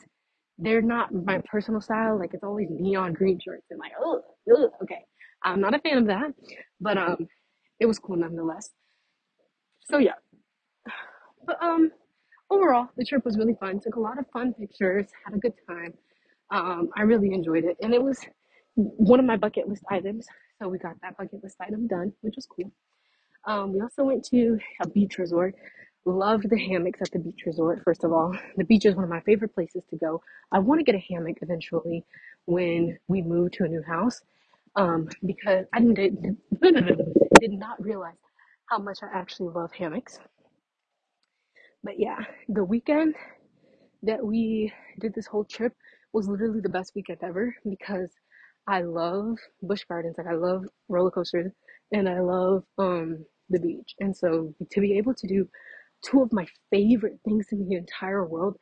they're 0.58 0.82
not 0.82 1.12
my 1.12 1.42
personal 1.50 1.80
style. 1.80 2.18
Like 2.18 2.32
it's 2.32 2.44
always 2.44 2.68
neon 2.70 3.12
green 3.12 3.38
shirts 3.44 3.66
and 3.70 3.80
like, 3.80 3.92
oh, 4.00 4.22
okay. 4.82 5.04
I'm 5.42 5.60
not 5.60 5.74
a 5.74 5.78
fan 5.80 5.98
of 5.98 6.06
that. 6.06 6.32
But 6.80 6.98
um 6.98 7.28
it 7.80 7.86
was 7.86 7.98
cool 7.98 8.16
nonetheless. 8.16 8.70
So 9.80 9.98
yeah, 9.98 10.14
but 11.46 11.62
um, 11.62 11.90
overall 12.50 12.88
the 12.96 13.04
trip 13.04 13.24
was 13.24 13.36
really 13.36 13.54
fun. 13.60 13.80
Took 13.80 13.96
a 13.96 14.00
lot 14.00 14.18
of 14.18 14.26
fun 14.32 14.54
pictures, 14.54 15.06
had 15.24 15.34
a 15.34 15.38
good 15.38 15.52
time. 15.68 15.94
Um, 16.50 16.90
I 16.96 17.02
really 17.02 17.32
enjoyed 17.32 17.64
it, 17.64 17.76
and 17.82 17.92
it 17.92 18.02
was 18.02 18.20
one 18.76 19.20
of 19.20 19.26
my 19.26 19.36
bucket 19.36 19.68
list 19.68 19.82
items. 19.90 20.26
So 20.60 20.68
we 20.68 20.78
got 20.78 20.94
that 21.02 21.16
bucket 21.16 21.42
list 21.42 21.56
item 21.60 21.86
done, 21.86 22.12
which 22.22 22.34
was 22.36 22.46
cool. 22.46 22.70
Um, 23.46 23.72
we 23.72 23.80
also 23.80 24.04
went 24.04 24.24
to 24.26 24.58
a 24.82 24.88
beach 24.88 25.18
resort. 25.18 25.54
Loved 26.06 26.50
the 26.50 26.58
hammocks 26.58 27.00
at 27.00 27.10
the 27.12 27.18
beach 27.18 27.42
resort. 27.46 27.82
First 27.84 28.04
of 28.04 28.12
all, 28.12 28.36
the 28.56 28.64
beach 28.64 28.84
is 28.84 28.94
one 28.94 29.04
of 29.04 29.10
my 29.10 29.20
favorite 29.20 29.54
places 29.54 29.82
to 29.90 29.96
go. 29.96 30.22
I 30.52 30.58
want 30.58 30.80
to 30.80 30.84
get 30.84 30.94
a 30.94 31.04
hammock 31.12 31.38
eventually 31.40 32.04
when 32.46 32.98
we 33.08 33.22
move 33.22 33.52
to 33.52 33.64
a 33.64 33.68
new 33.68 33.82
house 33.82 34.20
um, 34.76 35.08
because 35.24 35.66
I 35.72 35.80
didn't, 35.80 36.38
did 37.40 37.52
not 37.52 37.82
realize 37.82 38.16
how 38.66 38.78
much 38.78 38.98
I 39.02 39.18
actually 39.18 39.52
love 39.54 39.72
hammocks. 39.72 40.18
But 41.82 41.98
yeah, 41.98 42.18
the 42.48 42.64
weekend 42.64 43.14
that 44.02 44.24
we 44.24 44.72
did 45.00 45.14
this 45.14 45.26
whole 45.26 45.44
trip 45.44 45.72
was 46.12 46.28
literally 46.28 46.60
the 46.60 46.68
best 46.68 46.92
weekend 46.94 47.18
ever 47.22 47.54
because 47.68 48.10
I 48.66 48.82
love 48.82 49.36
Busch 49.62 49.84
Gardens, 49.84 50.16
like 50.16 50.26
I 50.26 50.34
love 50.34 50.64
roller 50.88 51.10
coasters, 51.10 51.52
and 51.92 52.08
I 52.08 52.20
love 52.20 52.64
um 52.78 53.24
the 53.50 53.58
beach. 53.58 53.94
And 54.00 54.16
so 54.16 54.54
to 54.70 54.80
be 54.80 54.96
able 54.98 55.14
to 55.14 55.26
do 55.26 55.48
two 56.02 56.22
of 56.22 56.32
my 56.32 56.46
favorite 56.70 57.18
things 57.24 57.46
in 57.52 57.68
the 57.68 57.76
entire 57.76 58.24
world 58.24 58.56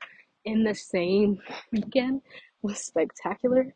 in 0.44 0.64
the 0.64 0.74
same 0.74 1.38
weekend 1.72 2.22
was 2.62 2.78
spectacular. 2.78 3.74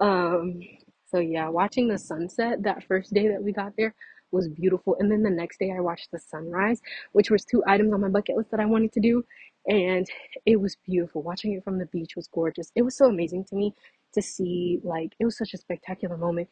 Um, 0.00 0.60
so 1.06 1.18
yeah, 1.18 1.48
watching 1.48 1.88
the 1.88 1.98
sunset 1.98 2.62
that 2.62 2.84
first 2.84 3.12
day 3.12 3.28
that 3.28 3.42
we 3.42 3.52
got 3.52 3.72
there 3.76 3.94
was 4.30 4.48
beautiful. 4.48 4.96
And 4.98 5.10
then 5.10 5.22
the 5.22 5.30
next 5.30 5.58
day 5.58 5.72
I 5.76 5.80
watched 5.80 6.10
the 6.10 6.18
sunrise, 6.18 6.80
which 7.12 7.30
was 7.30 7.44
two 7.44 7.62
items 7.66 7.92
on 7.92 8.00
my 8.00 8.08
bucket 8.08 8.36
list 8.36 8.50
that 8.50 8.60
I 8.60 8.66
wanted 8.66 8.92
to 8.92 9.00
do. 9.00 9.24
And 9.66 10.06
it 10.46 10.60
was 10.60 10.76
beautiful. 10.86 11.22
Watching 11.22 11.52
it 11.52 11.62
from 11.62 11.78
the 11.78 11.86
beach 11.86 12.16
was 12.16 12.28
gorgeous. 12.28 12.72
It 12.74 12.82
was 12.82 12.96
so 12.96 13.06
amazing 13.06 13.44
to 13.50 13.56
me 13.56 13.74
to 14.14 14.22
see 14.22 14.80
like 14.82 15.12
it 15.20 15.24
was 15.24 15.38
such 15.38 15.54
a 15.54 15.58
spectacular 15.58 16.16
moment 16.16 16.48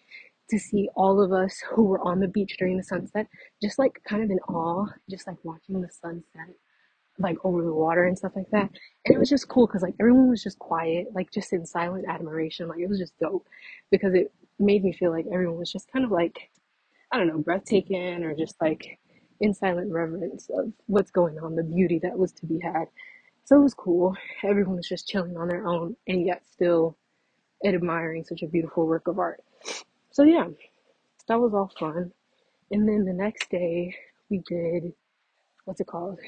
to 0.51 0.59
see 0.59 0.89
all 0.97 1.23
of 1.23 1.33
us 1.33 1.61
who 1.71 1.85
were 1.85 2.01
on 2.03 2.21
the 2.21 2.29
beach 2.29 2.57
during 2.59 2.77
the 2.77 2.85
sunset, 2.85 3.27
just 3.63 3.79
like 3.79 4.01
kind 4.09 4.23
of 4.23 4.31
in 4.31 4.41
awe, 4.41 4.87
just 5.11 5.27
like 5.27 5.39
watching 5.45 5.81
the 5.81 5.91
sunset 5.91 6.55
like 7.21 7.39
over 7.45 7.63
the 7.63 7.73
water 7.73 8.05
and 8.05 8.17
stuff 8.17 8.33
like 8.35 8.51
that. 8.51 8.71
And 9.05 9.15
it 9.15 9.19
was 9.19 9.29
just 9.29 9.49
cool 9.49 9.67
because 9.67 9.83
like 9.83 9.95
everyone 10.01 10.31
was 10.31 10.43
just 10.43 10.59
quiet, 10.59 11.09
like 11.15 11.31
just 11.31 11.53
in 11.53 11.67
silent 11.67 12.07
admiration. 12.09 12.69
Like 12.69 12.81
it 12.81 12.89
was 12.89 12.99
just 12.99 13.19
dope 13.21 13.47
because 13.91 14.15
it 14.15 14.33
made 14.59 14.83
me 14.85 14.93
feel 14.93 15.11
like 15.11 15.27
everyone 15.33 15.59
was 15.59 15.71
just 15.73 15.91
kind 15.93 16.05
of 16.05 16.11
like, 16.11 16.51
I 17.13 17.19
don't 17.19 17.29
know, 17.29 17.39
breathtaking 17.39 18.25
or 18.25 18.35
just 18.35 18.61
like 18.61 18.99
in 19.41 19.55
silent 19.55 19.93
reverence 19.93 20.51
of 20.51 20.73
what's 20.87 21.11
going 21.11 21.39
on, 21.39 21.57
the 21.57 21.63
beauty 21.63 21.99
that 22.03 22.19
was 22.19 22.33
to 22.35 22.47
be 22.47 22.59
had. 22.61 22.87
So 23.45 23.57
it 23.57 23.63
was 23.63 23.75
cool. 23.75 24.17
Everyone 24.45 24.77
was 24.77 24.89
just 24.89 25.09
chilling 25.09 25.37
on 25.37 25.49
their 25.49 25.67
own 25.67 25.97
and 26.07 26.27
yet 26.27 26.43
still 26.51 26.97
admiring 27.65 28.25
such 28.25 28.43
a 28.43 28.47
beautiful 28.47 28.87
work 28.87 29.09
of 29.09 29.19
art. 29.19 29.43
So 30.21 30.27
yeah, 30.27 30.49
that 31.29 31.41
was 31.41 31.55
all 31.55 31.73
fun. 31.81 32.13
And 32.71 32.87
then 32.87 33.07
the 33.07 33.15
next 33.15 33.49
day 33.49 33.97
we 34.29 34.43
did 34.47 34.93
what's 35.65 35.81
it 35.81 35.87
called? 35.87 36.19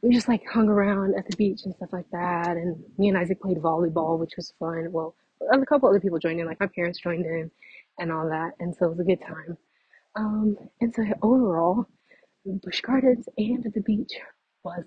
we 0.00 0.14
just 0.14 0.28
like 0.28 0.42
hung 0.50 0.70
around 0.70 1.14
at 1.14 1.28
the 1.28 1.36
beach 1.36 1.60
and 1.66 1.74
stuff 1.74 1.92
like 1.92 2.08
that. 2.10 2.56
And 2.56 2.82
me 2.96 3.08
and 3.08 3.18
Isaac 3.18 3.42
played 3.42 3.58
volleyball, 3.58 4.18
which 4.18 4.32
was 4.34 4.54
fun. 4.58 4.90
Well, 4.90 5.14
a 5.52 5.66
couple 5.66 5.90
other 5.90 6.00
people 6.00 6.18
joined 6.18 6.40
in, 6.40 6.46
like 6.46 6.58
my 6.58 6.70
parents 6.74 7.00
joined 7.00 7.26
in 7.26 7.50
and 7.98 8.10
all 8.10 8.26
that. 8.30 8.52
And 8.60 8.74
so 8.74 8.86
it 8.86 8.90
was 8.92 9.00
a 9.00 9.04
good 9.04 9.20
time. 9.20 9.58
Um, 10.16 10.56
and 10.80 10.94
so 10.94 11.04
overall, 11.20 11.84
Busch 12.46 12.80
Gardens 12.80 13.28
and 13.36 13.62
the 13.74 13.82
beach 13.82 14.12
was 14.64 14.84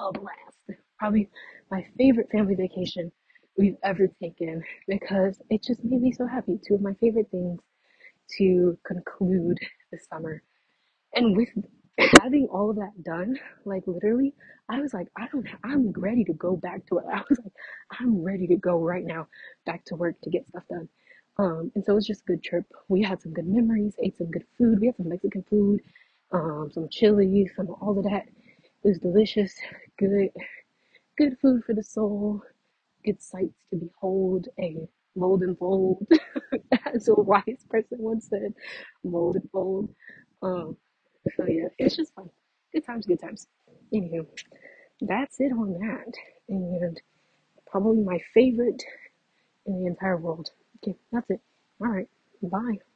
a 0.00 0.10
blast. 0.10 0.80
Probably 0.98 1.28
my 1.70 1.86
favorite 1.96 2.28
family 2.32 2.56
vacation 2.56 3.12
we've 3.58 3.76
ever 3.82 4.08
taken 4.22 4.62
because 4.86 5.42
it 5.50 5.62
just 5.62 5.84
made 5.84 6.00
me 6.02 6.12
so 6.12 6.26
happy. 6.26 6.58
Two 6.66 6.76
of 6.76 6.80
my 6.82 6.94
favorite 6.94 7.30
things 7.30 7.60
to 8.38 8.78
conclude 8.86 9.58
the 9.92 9.98
summer. 10.10 10.42
And 11.14 11.36
with 11.36 11.48
having 12.22 12.48
all 12.52 12.70
of 12.70 12.76
that 12.76 13.02
done, 13.04 13.38
like 13.64 13.84
literally, 13.86 14.34
I 14.68 14.80
was 14.80 14.94
like, 14.94 15.08
I 15.16 15.26
don't, 15.32 15.46
I'm 15.64 15.92
ready 15.92 16.24
to 16.24 16.32
go 16.34 16.56
back 16.56 16.86
to 16.86 16.98
it. 16.98 17.04
I 17.12 17.22
was 17.30 17.38
like, 17.42 17.52
I'm 18.00 18.22
ready 18.22 18.46
to 18.48 18.56
go 18.56 18.78
right 18.78 19.04
now 19.04 19.26
back 19.66 19.84
to 19.86 19.96
work 19.96 20.20
to 20.22 20.30
get 20.30 20.48
stuff 20.48 20.64
done. 20.70 20.88
Um, 21.38 21.72
and 21.74 21.84
so 21.84 21.92
it 21.92 21.96
was 21.96 22.06
just 22.06 22.22
a 22.22 22.26
good 22.26 22.42
trip. 22.44 22.64
We 22.88 23.02
had 23.02 23.22
some 23.22 23.32
good 23.32 23.46
memories, 23.46 23.94
ate 24.02 24.18
some 24.18 24.30
good 24.30 24.44
food. 24.58 24.80
We 24.80 24.86
had 24.86 24.96
some 24.96 25.08
Mexican 25.08 25.44
food, 25.50 25.80
um, 26.32 26.70
some 26.72 26.88
chili, 26.90 27.50
some 27.56 27.68
all 27.80 27.98
of 27.98 28.04
that. 28.04 28.26
It 28.84 28.88
was 28.88 28.98
delicious, 28.98 29.54
good, 29.98 30.30
good 31.16 31.38
food 31.40 31.64
for 31.64 31.74
the 31.74 31.82
soul, 31.82 32.42
good 33.08 33.22
sights 33.22 33.64
to 33.70 33.76
behold, 33.78 34.48
a 34.60 34.76
mold 35.16 35.42
and 35.42 35.58
fold, 35.58 36.06
as 36.94 37.08
a 37.08 37.14
wise 37.14 37.66
person 37.70 37.98
once 38.00 38.28
said, 38.30 38.54
mold 39.04 39.36
and 39.36 39.50
fold. 39.52 39.90
Um, 40.42 40.76
so 41.36 41.46
yeah, 41.48 41.68
it's 41.78 41.96
just 41.96 42.14
fun. 42.14 42.30
Good 42.74 42.86
times, 42.86 43.06
good 43.06 43.20
times. 43.20 43.48
Anywho, 43.94 44.26
that's 45.02 45.40
it 45.40 45.52
on 45.52 45.74
that. 45.80 46.14
And 46.48 47.00
probably 47.70 48.02
my 48.04 48.20
favorite 48.34 48.82
in 49.66 49.80
the 49.82 49.88
entire 49.88 50.18
world. 50.18 50.50
Okay, 50.84 50.96
that's 51.12 51.30
it. 51.30 51.40
All 51.80 51.88
right. 51.88 52.08
Bye. 52.42 52.87